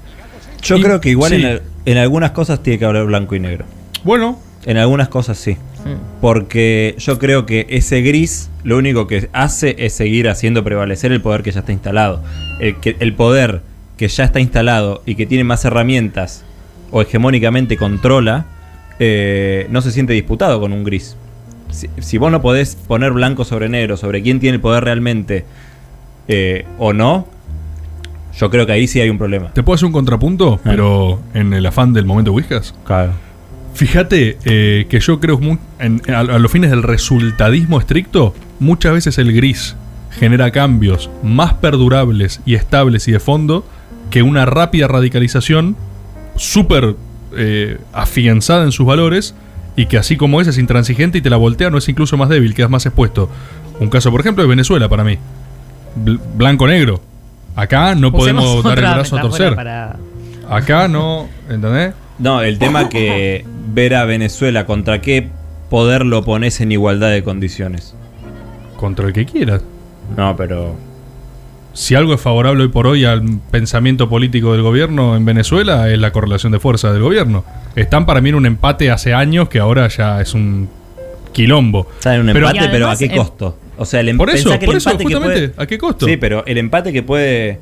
Yo 0.62 0.76
Y- 0.76 0.82
creo 0.82 1.00
que 1.00 1.10
igual 1.10 1.30
sí. 1.32 1.36
en, 1.36 1.46
al- 1.46 1.62
en 1.84 1.98
algunas 1.98 2.30
cosas 2.30 2.62
tiene 2.62 2.78
que 2.78 2.84
haber 2.84 3.04
blanco 3.06 3.34
y 3.34 3.40
negro. 3.40 3.64
Bueno, 4.04 4.38
En 4.66 4.76
algunas 4.76 5.08
cosas 5.08 5.38
sí. 5.38 5.52
mm, 5.52 6.20
Porque 6.20 6.94
yo 6.98 7.18
creo 7.18 7.46
que 7.46 7.66
ese 7.70 8.02
gris 8.02 8.50
lo 8.64 8.76
único 8.76 9.06
que 9.06 9.28
hace 9.32 9.76
es 9.78 9.94
seguir 9.94 10.28
haciendo 10.28 10.62
prevalecer 10.64 11.10
el 11.12 11.20
poder 11.22 11.42
que 11.42 11.52
ya 11.52 11.60
está 11.60 11.72
instalado. 11.72 12.22
El, 12.60 12.76
que, 12.76 12.96
el 13.00 13.14
poder 13.14 13.62
que 13.96 14.08
ya 14.08 14.24
está 14.24 14.40
instalado 14.40 15.02
y 15.06 15.14
que 15.14 15.26
tiene 15.26 15.44
más 15.44 15.64
herramientas 15.64 16.44
o 16.90 17.00
hegemónicamente 17.02 17.76
controla, 17.76 18.46
eh, 18.98 19.66
no 19.70 19.80
se 19.80 19.90
siente 19.92 20.12
disputado 20.12 20.60
con 20.60 20.72
un 20.72 20.84
gris. 20.84 21.16
Si, 21.70 21.88
si 22.00 22.18
vos 22.18 22.30
no 22.32 22.40
podés 22.42 22.76
poner 22.76 23.12
blanco 23.12 23.44
sobre 23.44 23.68
negro 23.68 23.96
sobre 23.96 24.22
quién 24.22 24.40
tiene 24.40 24.56
el 24.56 24.60
poder 24.60 24.84
realmente 24.84 25.44
eh, 26.28 26.66
o 26.78 26.92
no, 26.92 27.26
yo 28.38 28.50
creo 28.50 28.66
que 28.66 28.72
ahí 28.72 28.86
sí 28.86 29.00
hay 29.00 29.10
un 29.10 29.18
problema. 29.18 29.52
¿te 29.52 29.62
puedo 29.62 29.74
hacer 29.74 29.86
un 29.86 29.92
contrapunto? 29.92 30.60
Pero 30.64 31.20
en 31.34 31.52
el 31.52 31.66
afán 31.66 31.92
del 31.92 32.04
momento 32.04 32.32
Whiskas. 32.32 32.74
Claro. 32.84 33.12
Fíjate 33.74 34.38
eh, 34.44 34.86
que 34.88 35.00
yo 35.00 35.20
creo 35.20 35.38
mu- 35.38 35.58
en- 35.78 36.02
a, 36.12 36.20
a 36.20 36.38
los 36.38 36.50
fines 36.50 36.70
del 36.70 36.82
resultadismo 36.82 37.78
estricto, 37.78 38.34
muchas 38.60 38.92
veces 38.92 39.18
el 39.18 39.32
gris 39.32 39.76
genera 40.10 40.50
cambios 40.50 41.10
más 41.22 41.54
perdurables 41.54 42.40
y 42.46 42.54
estables 42.54 43.06
y 43.08 43.12
de 43.12 43.20
fondo 43.20 43.64
que 44.10 44.22
una 44.22 44.46
rápida 44.46 44.88
radicalización 44.88 45.76
súper 46.36 46.96
eh, 47.36 47.78
afianzada 47.92 48.64
en 48.64 48.72
sus 48.72 48.86
valores 48.86 49.34
y 49.80 49.86
que 49.86 49.96
así 49.96 50.16
como 50.16 50.40
es 50.40 50.46
es 50.48 50.58
intransigente 50.58 51.18
y 51.18 51.22
te 51.22 51.30
la 51.30 51.36
voltea, 51.36 51.70
no 51.70 51.78
es 51.78 51.88
incluso 51.88 52.16
más 52.16 52.28
débil, 52.28 52.54
quedas 52.54 52.70
más 52.70 52.84
expuesto. 52.84 53.30
Un 53.80 53.88
caso, 53.88 54.10
por 54.10 54.20
ejemplo, 54.20 54.42
es 54.42 54.48
Venezuela 54.48 54.88
para 54.88 55.04
mí. 55.04 55.18
Bl- 56.04 56.20
Blanco-negro. 56.36 57.00
Acá 57.54 57.94
no 57.94 58.08
usemos 58.08 58.44
podemos 58.44 58.64
dar 58.64 58.78
el 58.78 58.84
brazo 58.84 59.16
a 59.16 59.20
torcer. 59.22 59.54
para- 59.54 59.96
Acá 60.50 60.88
no, 60.88 61.28
¿entendés? 61.48 61.94
No, 62.18 62.40
el 62.42 62.58
tema 62.58 62.88
que 62.88 63.44
ver 63.72 63.94
a 63.94 64.04
Venezuela 64.04 64.66
contra 64.66 65.00
qué 65.00 65.28
poder 65.70 66.04
lo 66.04 66.24
pones 66.24 66.60
en 66.60 66.72
igualdad 66.72 67.10
de 67.10 67.22
condiciones. 67.22 67.94
Contra 68.76 69.06
el 69.06 69.12
que 69.12 69.26
quieras. 69.26 69.62
No, 70.16 70.34
pero 70.36 70.74
Si 71.78 71.94
algo 71.94 72.12
es 72.12 72.20
favorable 72.20 72.64
hoy 72.64 72.68
por 72.70 72.88
hoy 72.88 73.04
al 73.04 73.22
pensamiento 73.52 74.08
político 74.08 74.50
del 74.52 74.62
gobierno 74.62 75.14
en 75.16 75.24
Venezuela 75.24 75.88
es 75.88 75.96
la 76.00 76.10
correlación 76.10 76.50
de 76.50 76.58
fuerza 76.58 76.92
del 76.92 77.02
gobierno. 77.02 77.44
Están 77.76 78.04
para 78.04 78.20
mí 78.20 78.30
en 78.30 78.34
un 78.34 78.46
empate 78.46 78.90
hace 78.90 79.14
años 79.14 79.48
que 79.48 79.60
ahora 79.60 79.86
ya 79.86 80.20
es 80.20 80.34
un 80.34 80.68
quilombo. 81.32 81.86
está 81.96 82.16
en 82.16 82.22
un 82.22 82.32
Pero- 82.32 82.48
empate, 82.48 82.68
pero 82.72 82.90
¿a 82.90 82.96
qué 82.96 83.04
em- 83.04 83.16
costo? 83.16 83.56
O 83.76 83.84
sea, 83.84 84.00
el 84.00 84.08
em- 84.08 84.16
Por 84.16 84.28
eso, 84.28 84.50
que 84.58 84.66
por 84.66 84.74
el 84.74 84.78
eso, 84.78 84.90
empate 84.90 85.04
que 85.06 85.14
justamente, 85.14 85.48
puede- 85.50 85.62
¿a 85.62 85.66
qué 85.68 85.78
costo? 85.78 86.06
Sí, 86.06 86.16
pero 86.16 86.44
el 86.46 86.58
empate 86.58 86.92
que 86.92 87.04
puede 87.04 87.60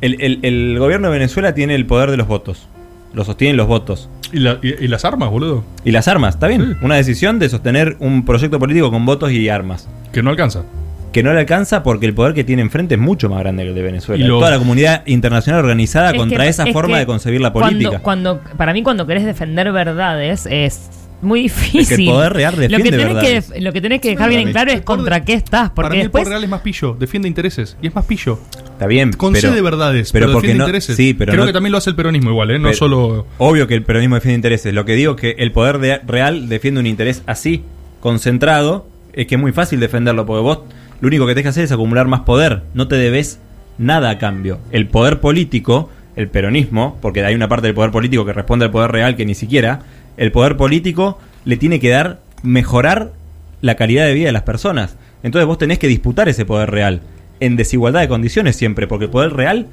el, 0.00 0.20
el- 0.20 0.40
el 0.42 0.76
gobierno 0.80 1.06
de 1.06 1.12
Venezuela 1.12 1.54
tiene 1.54 1.76
el 1.76 1.86
poder 1.86 2.10
de 2.10 2.16
los 2.16 2.26
votos. 2.26 2.66
Lo 3.14 3.24
sostienen 3.24 3.56
los 3.56 3.68
votos. 3.68 4.08
¿Y, 4.32 4.40
la- 4.40 4.58
y- 4.64 4.84
y 4.84 4.88
las 4.88 5.04
armas, 5.04 5.30
boludo? 5.30 5.62
Y 5.84 5.92
las 5.92 6.08
armas, 6.08 6.34
¿está 6.34 6.48
bien? 6.48 6.76
Sí. 6.80 6.84
Una 6.84 6.96
decisión 6.96 7.38
de 7.38 7.48
sostener 7.48 7.96
un 8.00 8.24
proyecto 8.24 8.58
político 8.58 8.90
con 8.90 9.06
votos 9.06 9.30
y 9.30 9.48
armas. 9.48 9.88
Que 10.12 10.24
no 10.24 10.30
alcanza. 10.30 10.64
Que 11.12 11.22
no 11.22 11.32
le 11.32 11.40
alcanza 11.40 11.82
porque 11.82 12.06
el 12.06 12.14
poder 12.14 12.34
que 12.34 12.44
tiene 12.44 12.62
enfrente 12.62 12.94
es 12.96 13.00
mucho 13.00 13.28
más 13.28 13.40
grande 13.40 13.62
que 13.62 13.70
el 13.70 13.74
de 13.74 13.82
Venezuela. 13.82 14.22
Y 14.22 14.28
lo- 14.28 14.38
Toda 14.38 14.50
la 14.50 14.58
comunidad 14.58 15.06
internacional 15.06 15.60
organizada 15.64 16.10
Es 16.10 16.16
contra 16.16 16.44
que- 16.44 16.50
esa 16.50 16.64
es 16.64 16.72
forma 16.72 16.98
de 16.98 17.06
concebir 17.06 17.40
la 17.40 17.52
política. 17.52 18.00
Cuando, 18.00 18.40
para 18.56 18.72
mí, 18.72 18.82
cuando 18.82 19.06
querés 19.06 19.24
defender 19.24 19.72
verdades, 19.72 20.46
es 20.50 20.90
muy 21.22 21.42
difícil. 21.42 21.80
Es 21.80 21.88
que 21.88 21.94
el 21.96 22.04
poder 22.10 22.32
real 22.34 22.54
lo 22.54 22.60
que 22.60 22.68
defiende 22.68 22.90
tenés 23.20 23.46
que, 23.50 23.60
lo 23.60 23.72
que 23.72 23.80
tenés 23.80 24.00
que 24.00 24.08
dejar 24.10 24.28
bien 24.28 24.42
en 24.42 24.52
claro 24.52 24.70
es 24.70 24.82
contra 24.82 25.24
qué 25.24 25.32
estás. 25.32 25.70
Para 25.70 25.88
Porque 25.88 25.94
mí 25.96 26.00
el 26.02 26.06
después. 26.08 26.22
poder 26.24 26.32
real 26.34 26.44
es 26.44 26.50
más 26.50 26.60
pillo, 26.60 26.96
defiende 26.98 27.26
intereses. 27.26 27.76
Y 27.82 27.86
es 27.88 27.94
más 27.94 28.04
pillo. 28.04 28.38
Está 28.72 28.86
bien, 28.86 29.12
Concede 29.12 29.50
pero, 29.50 29.64
verdades, 29.64 30.12
pero 30.12 30.26
pero, 30.26 30.32
porque 30.34 30.48
defiende 30.48 30.58
no- 30.62 30.68
intereses. 30.68 30.94
sí, 30.94 31.14
pero 31.14 31.32
Creo 31.32 31.42
no- 31.42 31.46
que 31.48 31.52
también 31.54 31.72
lo 31.72 31.78
hace 31.78 31.90
el 31.90 31.96
peronismo 31.96 32.30
igual, 32.30 32.50
¿eh? 32.52 32.58
No 32.60 32.66
Pero- 32.68 32.76
solo... 32.76 33.26
Obvio 33.38 33.66
que 33.66 33.74
el 33.74 33.82
peronismo 33.82 34.14
defiende 34.14 34.36
intereses. 34.36 34.72
Lo 34.74 34.84
que 34.84 34.92
digo 34.92 35.14
es 35.14 35.20
que 35.20 35.30
el 35.38 35.50
poder 35.50 35.78
de- 35.78 35.98
real 36.06 36.48
defiende 36.48 36.78
un 36.80 36.86
interés 36.86 37.22
así, 37.26 37.64
concentrado, 37.98 38.86
es 39.12 39.26
que 39.26 39.34
es 39.34 39.40
muy 39.40 39.50
fácil 39.52 39.80
defenderlo, 39.80 40.24
porque 40.24 40.42
vos 40.42 40.58
lo 41.00 41.08
único 41.08 41.26
que 41.26 41.32
tenés 41.32 41.44
que 41.44 41.48
hacer 41.50 41.64
es 41.64 41.72
acumular 41.72 42.06
más 42.06 42.20
poder. 42.20 42.62
No 42.74 42.88
te 42.88 42.96
debes 42.96 43.40
nada 43.78 44.10
a 44.10 44.18
cambio. 44.18 44.58
El 44.72 44.88
poder 44.88 45.20
político, 45.20 45.90
el 46.16 46.28
peronismo, 46.28 46.98
porque 47.00 47.24
hay 47.24 47.34
una 47.34 47.48
parte 47.48 47.68
del 47.68 47.74
poder 47.74 47.90
político 47.90 48.24
que 48.24 48.32
responde 48.32 48.64
al 48.64 48.70
poder 48.70 48.90
real 48.90 49.16
que 49.16 49.24
ni 49.24 49.34
siquiera, 49.34 49.80
el 50.16 50.32
poder 50.32 50.56
político 50.56 51.18
le 51.44 51.56
tiene 51.56 51.80
que 51.80 51.90
dar, 51.90 52.20
mejorar 52.42 53.12
la 53.60 53.76
calidad 53.76 54.06
de 54.06 54.14
vida 54.14 54.26
de 54.26 54.32
las 54.32 54.42
personas. 54.42 54.96
Entonces 55.22 55.46
vos 55.46 55.58
tenés 55.58 55.78
que 55.78 55.88
disputar 55.88 56.28
ese 56.28 56.44
poder 56.44 56.70
real, 56.70 57.00
en 57.40 57.56
desigualdad 57.56 58.00
de 58.00 58.08
condiciones 58.08 58.56
siempre, 58.56 58.86
porque 58.86 59.06
el 59.06 59.10
poder 59.10 59.32
real, 59.32 59.66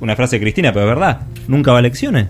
una 0.00 0.16
frase 0.16 0.36
de 0.36 0.42
Cristina, 0.42 0.72
pero 0.72 0.86
es 0.86 0.94
verdad, 0.94 1.20
nunca 1.48 1.72
va 1.72 1.78
a 1.78 1.80
elecciones. 1.80 2.28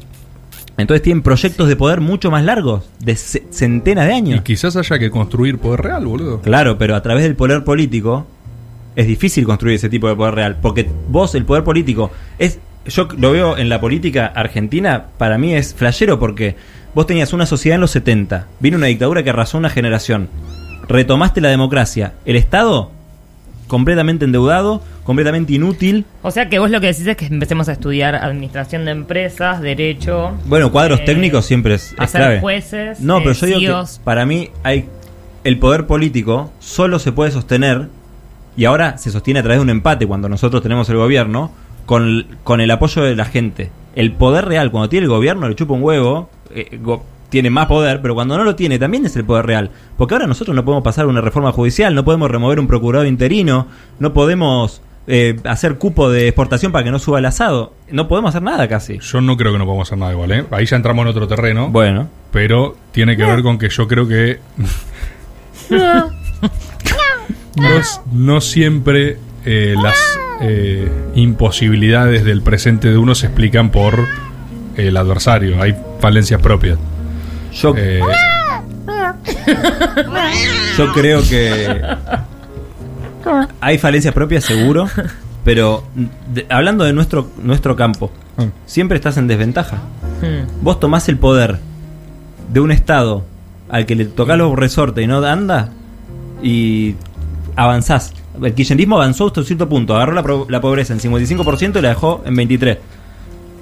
Entonces 0.81 1.03
tienen 1.03 1.23
proyectos 1.23 1.69
de 1.69 1.77
poder 1.77 2.01
mucho 2.01 2.31
más 2.31 2.45
largos, 2.45 2.89
de 3.01 3.17
ce- 3.17 3.45
centenas 3.51 4.07
de 4.07 4.13
Y 4.13 4.17
años. 4.17 4.43
quizás 4.43 4.77
haya 4.77 4.99
que 4.99 5.11
construir 5.11 5.59
poder 5.59 5.81
real, 5.83 6.07
boludo. 6.07 6.41
Claro, 6.41 6.79
pero 6.79 6.95
a 6.97 7.03
través 7.03 7.23
del 7.25 7.37
poder 7.37 7.65
político 7.65 8.27
es 8.97 9.07
difícil 9.07 9.45
construir 9.45 9.77
ese 9.77 9.89
tipo 9.89 10.09
de 10.09 10.17
poder 10.17 10.35
real. 10.35 10.57
Porque 10.61 10.89
vos, 11.09 11.35
el 11.35 11.45
poder 11.45 11.65
político, 11.65 12.11
es. 12.39 12.59
Yo 12.87 13.09
lo 13.19 13.31
veo 13.33 13.59
en 13.59 13.69
la 13.69 13.79
política 13.81 14.27
argentina, 14.35 15.05
para 15.19 15.37
mí 15.37 15.55
es 15.55 15.75
flashero 15.75 16.19
porque 16.19 16.57
vos 16.95 17.07
tenías 17.07 17.33
una 17.35 17.45
sociedad 17.45 17.75
en 17.75 17.83
los 17.83 17.91
70, 17.91 18.47
vino 18.59 18.79
una 18.79 18.87
dictadura 18.87 19.23
que 19.23 19.29
arrasó 19.31 19.59
una 19.59 19.69
generación, 19.69 20.29
retomaste 20.89 21.43
la 21.43 21.51
democracia, 21.51 22.15
el 22.25 22.37
Estado 22.37 22.91
completamente 23.69 24.25
endeudado, 24.25 24.83
completamente 25.05 25.53
inútil. 25.55 26.05
O 26.23 26.31
sea 26.31 26.49
que 26.49 26.59
vos 26.59 26.71
lo 26.71 26.81
que 26.81 26.89
decís 26.89 27.07
es 27.07 27.17
que 27.17 27.27
empecemos 27.27 27.69
a 27.69 27.73
estudiar 27.73 28.15
administración 28.15 28.85
de 28.85 28.93
empresas, 28.93 29.61
derecho. 29.61 30.33
Bueno, 30.47 30.71
cuadros 30.71 31.01
eh, 31.01 31.05
técnicos 31.07 31.45
siempre 31.47 31.75
es, 31.75 31.93
es 31.93 31.99
hacer 32.01 32.21
clave. 32.21 32.41
jueces. 32.41 33.01
No, 33.01 33.19
eh, 33.19 33.21
pero 33.25 33.35
yo 33.35 33.47
digo 33.47 33.61
CEOs. 33.61 33.99
que 33.99 34.05
para 34.05 34.27
mí 34.27 34.51
hay 34.63 34.87
el 35.45 35.59
poder 35.59 35.87
político 35.87 36.53
solo 36.59 36.99
se 36.99 37.13
puede 37.13 37.31
sostener 37.31 37.89
y 38.57 38.67
ahora 38.67 38.99
se 38.99 39.11
sostiene 39.11 39.41
a 39.41 39.43
través 39.43 39.59
de 39.59 39.63
un 39.63 39.71
empate 39.71 40.07
cuando 40.07 40.29
nosotros 40.29 40.63
tenemos 40.63 40.89
el 40.91 40.97
gobierno 40.97 41.51
con 41.87 42.05
el, 42.05 42.27
con 42.45 42.61
el 42.61 42.71
apoyo 42.71 43.03
de 43.03 43.17
la 43.17 43.25
gente. 43.25 43.71
El 43.97 44.13
poder 44.13 44.45
real 44.45 44.71
cuando 44.71 44.89
tiene 44.89 45.05
el 45.05 45.11
gobierno 45.11 45.49
le 45.49 45.55
chupa 45.55 45.73
un 45.75 45.83
huevo, 45.83 46.29
eh, 46.55 46.79
go- 46.81 47.05
tiene 47.31 47.49
más 47.49 47.67
poder, 47.67 48.03
pero 48.03 48.15
cuando 48.15 48.37
no 48.37 48.43
lo 48.45 48.57
tiene 48.57 48.79
también 48.79 49.07
es 49.07 49.15
el 49.17 49.25
poder 49.25 49.47
real. 49.47 49.71
Porque 49.97 50.15
ahora 50.15 50.27
nosotros 50.27 50.55
no 50.55 50.65
podemos 50.65 50.83
pasar 50.85 51.07
una 51.07 51.21
reforma 51.21 51.53
judicial, 51.53 51.95
no 51.95 52.05
podemos 52.05 52.31
remover 52.31 52.59
un 52.61 52.67
procurador 52.67 53.07
interino, 53.07 53.67
no 54.01 54.13
podemos 54.13 54.83
eh, 55.07 55.37
hacer 55.45 55.79
cupo 55.79 56.11
de 56.11 56.29
exportación 56.29 56.73
para 56.73 56.85
que 56.85 56.91
no 56.91 56.99
suba 56.99 57.19
el 57.19 57.27
asado, 57.27 57.75
no 57.91 58.09
podemos 58.09 58.31
hacer 58.31 58.43
nada 58.43 58.69
casi. 58.69 58.99
Yo 58.99 59.21
no 59.21 59.37
creo 59.37 59.53
que 59.53 59.59
no 59.59 59.65
podamos 59.65 59.89
hacer 59.89 59.99
nada 59.99 60.13
igual, 60.13 60.33
¿eh? 60.33 60.45
Ahí 60.51 60.67
ya 60.67 60.77
entramos 60.77 61.03
en 61.03 61.09
otro 61.09 61.27
terreno. 61.27 61.71
Bueno, 61.71 62.09
Pero 62.33 62.77
tiene 62.93 63.17
que 63.17 63.25
ver 63.25 63.43
con 63.43 63.59
que 63.59 63.69
yo 63.69 63.89
creo 63.89 64.07
que. 64.07 64.39
no, 65.71 66.11
no 68.13 68.41
siempre 68.41 69.19
eh, 69.45 69.75
las 69.81 69.97
eh, 70.41 70.91
imposibilidades 71.15 72.25
del 72.25 72.43
presente 72.43 72.91
de 72.91 72.99
uno 72.99 73.15
se 73.15 73.27
explican 73.27 73.71
por 73.71 74.07
el 74.77 74.97
adversario. 74.97 75.63
Hay 75.63 75.77
falencias 76.01 76.41
propias. 76.41 76.79
yo, 77.53 77.75
Eh, 77.77 78.01
Yo 80.77 80.93
creo 80.93 81.23
que 81.23 81.81
hay 83.61 83.79
falencias 83.79 84.15
propias, 84.15 84.45
seguro, 84.45 84.87
pero 85.45 85.85
de- 86.33 86.47
hablando 86.51 86.85
de 86.85 86.93
nuestro, 86.93 87.29
nuestro 87.43 87.77
campo, 87.77 88.11
Mm. 88.37 88.45
siempre 88.65 88.97
estás 88.97 89.17
en 89.19 89.27
desventaja. 89.27 89.79
Hmm. 90.23 90.47
Vos 90.63 90.79
tomás 90.81 91.09
el 91.09 91.19
poder 91.19 91.59
de 92.53 92.61
un 92.61 92.71
Estado 92.71 93.25
al 93.69 93.85
que 93.87 93.95
le 93.97 94.05
tocás 94.07 94.39
los 94.39 94.57
resortes 94.57 95.05
y 95.05 95.07
no 95.07 95.19
anda 95.25 95.71
y 96.43 96.95
avanzás. 97.57 98.13
El 98.43 98.55
kirchnerismo 98.55 98.97
avanzó 98.97 99.27
hasta 99.27 99.41
un 99.41 99.47
cierto 99.47 99.69
punto, 99.69 99.95
agarró 99.97 100.13
la, 100.13 100.23
pro- 100.23 100.47
la 100.49 100.61
pobreza 100.61 100.93
en 100.95 101.01
55% 101.01 101.79
y 101.79 101.83
la 101.83 101.89
dejó 101.91 102.23
en 102.25 102.35
23%. 102.37 102.79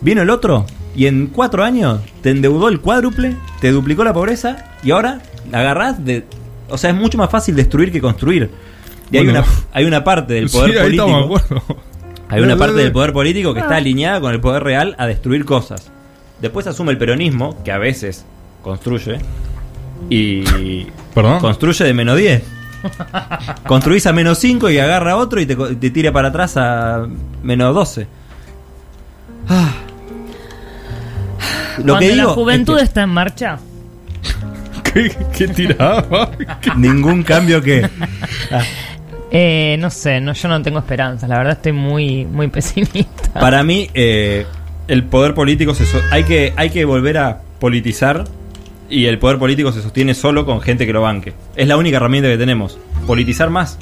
Vino 0.01 0.23
el 0.23 0.31
otro 0.31 0.65
y 0.95 1.07
en 1.07 1.27
cuatro 1.27 1.65
años 1.65 2.01
te 2.23 2.31
endeudó 2.31 2.69
el 2.69 2.81
cuádruple, 2.81 3.37
te 3.61 3.73
duplicó 3.73 4.05
la 4.05 4.13
pobreza 4.13 4.65
y 4.85 4.93
ahora 4.93 5.21
la 5.51 5.61
agarrás 5.61 6.05
de... 6.05 6.25
O 6.69 6.79
sea, 6.79 6.91
es 6.91 6.97
mucho 6.97 7.19
más 7.19 7.31
fácil 7.31 7.57
destruir 7.57 7.91
que 7.91 8.01
construir. 8.01 8.51
Y 9.11 9.17
hay, 9.19 9.25
Bueno. 9.25 9.41
una, 9.41 9.49
hay 9.73 9.85
una 9.85 10.05
parte 10.05 10.35
del 10.35 10.49
poder 10.51 10.73
sí, 10.73 10.79
político... 10.79 11.17
acuerdo. 11.17 11.63
Hay 12.31 12.43
una 12.43 12.57
parte 12.57 12.77
del 12.77 12.93
poder 12.93 13.13
político 13.13 13.55
que 13.55 13.61
está 13.61 13.77
alineada 13.77 14.21
con 14.21 14.35
el 14.35 14.41
poder 14.41 14.63
real 14.63 14.95
a 14.99 15.07
destruir 15.07 15.45
cosas. 15.47 15.91
Después 16.43 16.67
asume 16.67 16.93
el 16.93 16.99
peronismo, 16.99 17.63
que 17.65 17.73
a 17.73 17.79
veces 17.79 18.27
construye, 18.63 19.19
y 20.11 20.87
Perdón. 21.15 21.41
construye 21.41 21.85
de 21.85 21.95
menos 21.95 22.17
10. 22.17 22.43
Construís 23.67 24.07
a 24.07 24.13
menos 24.13 24.39
5 24.39 24.71
y 24.71 24.79
agarra 24.79 25.17
otro 25.17 25.41
y 25.41 25.47
te, 25.47 25.91
tira 25.91 26.13
para 26.13 26.29
atrás 26.29 26.57
a 26.57 27.09
menos 27.43 27.75
12. 27.75 28.07
Ah. 29.49 29.73
Lo 31.79 31.95
Cuando 31.95 31.99
que 31.99 32.09
digo 32.13 32.29
la 32.29 32.35
juventud 32.35 32.77
es 32.77 32.85
está 32.85 33.03
en 33.03 33.11
marcha. 33.11 33.59
¿Qué, 34.93 35.13
qué 35.37 35.49
tiraba? 35.49 36.31
ningún 36.77 37.23
cambio 37.23 37.61
que... 37.63 37.89
Eh, 39.31 39.77
no 39.79 39.91
sé, 39.91 40.21
no, 40.21 40.33
yo 40.33 40.49
no 40.49 40.63
tengo 40.63 40.79
esperanzas. 40.79 41.29
La 41.29 41.39
verdad 41.39 41.55
estoy 41.55 41.73
muy, 41.73 42.25
muy 42.25 42.49
pesimista. 42.49 43.33
Para 43.35 43.63
mí, 43.63 43.89
eh, 43.95 44.47
el 44.89 45.05
poder 45.05 45.35
político 45.35 45.75
se 45.75 45.85
so- 45.87 46.01
hay 46.11 46.25
que 46.25 46.53
hay 46.57 46.71
que 46.71 46.85
volver 46.85 47.19
a 47.19 47.41
politizar 47.61 48.25
y 48.89 49.05
el 49.05 49.19
poder 49.19 49.39
político 49.39 49.71
se 49.73 49.83
sostiene 49.83 50.15
solo 50.15 50.47
con 50.47 50.61
gente 50.63 50.87
que 50.87 50.93
lo 50.95 51.03
banque. 51.03 51.35
Es 51.57 51.69
la 51.69 51.77
única 51.77 51.99
herramienta 51.99 52.29
que 52.31 52.39
tenemos. 52.39 52.79
Politizar 53.07 53.51
más. 53.51 53.79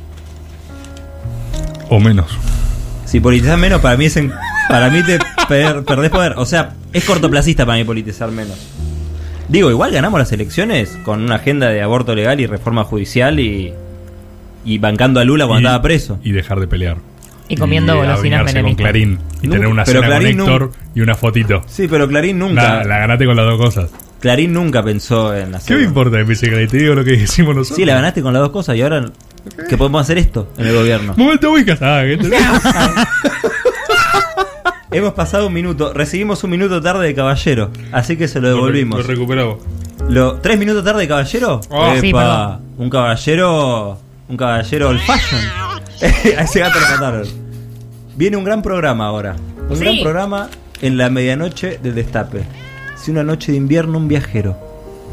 o 1.89 2.01
menos. 2.01 2.27
Si 3.05 3.21
politizas 3.21 3.57
menos, 3.59 3.81
para 3.81 3.97
mí 3.97 4.07
es 4.07 4.17
en- 4.17 4.33
para 4.69 4.91
mí 4.91 5.01
te 5.05 5.21
per- 5.49 5.85
perdés 5.85 6.11
poder. 6.11 6.35
O 6.37 6.45
sea, 6.45 6.75
es 6.93 7.05
cortoplacista 7.05 7.65
para 7.65 7.79
mí 7.79 7.85
politizar 7.85 8.33
menos. 8.33 8.57
Digo, 9.49 9.71
igual 9.71 9.93
ganamos 9.93 10.19
las 10.19 10.33
elecciones 10.33 10.99
con 11.05 11.23
una 11.23 11.37
agenda 11.37 11.69
de 11.69 11.81
aborto 11.83 12.17
legal 12.17 12.41
y 12.41 12.47
reforma 12.47 12.83
judicial 12.83 13.39
y, 13.39 13.73
y 14.67 14.77
bancando 14.79 15.21
a 15.21 15.25
Lula 15.25 15.47
cuando 15.47 15.63
Y- 15.63 15.67
estaba 15.67 15.83
preso. 15.83 16.19
Y 16.23 16.33
dejar 16.33 16.61
de 16.61 16.69
pelear. 16.69 16.99
Y 17.49 17.57
comiendo 17.57 17.95
Y 17.95 17.99
golosinas 17.99 18.53
con. 18.53 18.75
Clarín. 18.75 19.19
Y 19.41 19.47
Nunca- 19.47 19.57
tener 19.57 19.69
una 19.69 19.85
pero 19.85 20.03
cena 20.03 20.19
Clarín 20.19 20.37
con 20.39 20.49
Héctor 20.53 20.73
y 20.95 21.01
una 21.01 21.15
fotito. 21.15 21.63
Sí, 21.69 21.87
pero 21.89 22.09
Clarín 22.09 22.39
nunca. 22.41 22.79
La, 22.79 22.85
la 22.85 22.99
ganaste 22.99 23.25
con 23.25 23.37
las 23.37 23.47
dos 23.47 23.59
cosas. 23.61 23.91
Clarín 24.21 24.53
nunca 24.53 24.83
pensó 24.83 25.35
en 25.37 25.51
¿Qué 25.51 25.57
hacer. 25.57 25.77
me 25.77 25.85
importa, 25.85 26.19
Clay? 26.25 26.67
Te 26.67 26.79
digo 26.79 26.95
lo 26.95 27.05
que 27.05 27.13
decimos 27.19 27.55
nosotros. 27.55 27.77
Sí, 27.77 27.85
la 27.85 27.95
ganaste 27.95 28.21
con 28.23 28.33
las 28.33 28.43
dos 28.43 28.51
cosas 28.51 28.77
y 28.77 28.83
ahora 28.83 29.05
que 29.69 29.77
podemos 29.77 30.01
hacer 30.03 30.19
esto 30.19 30.49
en 30.59 30.67
el 30.67 30.75
gobierno. 30.75 31.15
Momento 31.17 31.53
Whiskas. 31.53 31.81
Ah, 31.83 32.03
¿qué 32.05 32.17
te- 32.17 32.37
Hemos 34.97 35.13
pasado 35.15 35.49
un 35.49 35.53
minuto, 35.53 35.93
recibimos 35.93 36.43
un 36.45 36.51
minuto 36.51 36.81
tarde 36.81 37.07
de 37.07 37.15
caballero, 37.15 37.71
así 37.93 38.17
que 38.17 38.29
se 38.29 38.41
lo 38.41 38.49
devolvimos. 38.49 39.01
Lo 39.01 39.07
recuperamos. 39.07 39.57
Lo, 40.09 40.37
¿Tres 40.37 40.59
minutos 40.59 40.85
tarde 40.85 41.01
de 41.03 41.09
caballero? 41.09 41.61
Sí, 42.01 42.13
perdón. 42.13 42.61
un 42.79 42.89
caballero. 42.91 43.99
Un 44.29 44.37
caballero 44.37 44.89
old 44.91 45.01
fashion. 45.01 45.41
A 46.39 46.43
ese 46.43 46.61
gato 46.61 46.79
lo 46.81 46.87
mataron. 46.89 47.29
Viene 48.17 48.37
un 48.37 48.45
gran 48.45 48.63
programa 48.63 49.07
ahora. 49.07 49.37
Un 49.69 49.77
Sí. 49.77 49.83
gran 49.85 49.99
programa 50.03 50.49
en 50.83 50.97
la 50.99 51.09
medianoche 51.11 51.79
del 51.83 51.95
destape. 51.95 52.43
Si 52.97 53.11
una 53.11 53.23
noche 53.23 53.53
de 53.53 53.59
invierno, 53.59 53.99
un 53.99 54.09
viajero. 54.09 54.57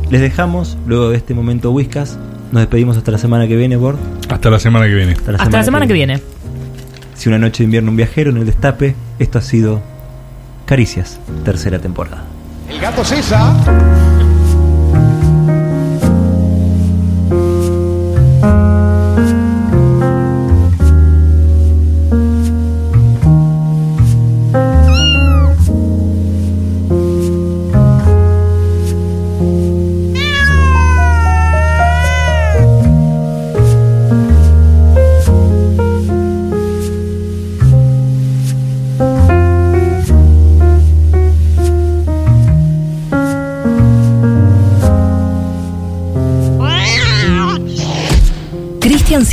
Les 0.09 0.19
dejamos, 0.21 0.77
luego 0.87 1.09
de 1.09 1.17
este 1.17 1.33
momento 1.33 1.71
Whiskas. 1.71 2.17
Nos 2.51 2.61
despedimos 2.61 2.97
hasta 2.97 3.11
la 3.11 3.17
semana 3.17 3.47
que 3.47 3.55
viene, 3.55 3.77
Bord. 3.77 3.97
Hasta 4.29 4.49
la 4.49 4.59
semana 4.59 4.85
que 4.87 4.93
viene. 4.93 5.13
Hasta 5.13 5.49
la 5.57 5.63
semana 5.63 5.87
que 5.87 5.93
viene. 5.93 6.21
Si 7.15 7.29
una 7.29 7.37
noche 7.39 7.59
de 7.59 7.65
invierno, 7.65 7.91
un 7.91 7.97
viajero 7.97 8.31
en 8.31 8.37
el 8.37 8.45
destape. 8.45 8.95
Esto 9.19 9.37
ha 9.39 9.41
sido 9.41 9.81
Caricias, 10.65 11.19
tercera 11.45 11.79
temporada. 11.79 12.23
El 12.69 12.79
gato 12.79 13.03
César. 13.03 13.53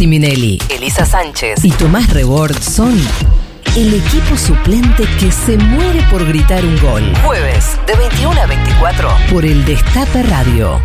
Siminelli, 0.00 0.58
Elisa 0.70 1.04
Sánchez 1.04 1.62
y 1.62 1.70
Tomás 1.72 2.08
Rebord 2.14 2.58
son 2.58 2.98
el 3.76 3.92
equipo 3.92 4.34
suplente 4.34 5.04
que 5.18 5.30
se 5.30 5.58
muere 5.58 6.00
por 6.10 6.26
gritar 6.26 6.64
un 6.64 6.80
gol. 6.80 7.02
Jueves, 7.22 7.78
de 7.86 7.96
21 7.96 8.40
a 8.40 8.46
24, 8.46 9.10
por 9.30 9.44
el 9.44 9.62
Destape 9.66 10.22
Radio. 10.22 10.80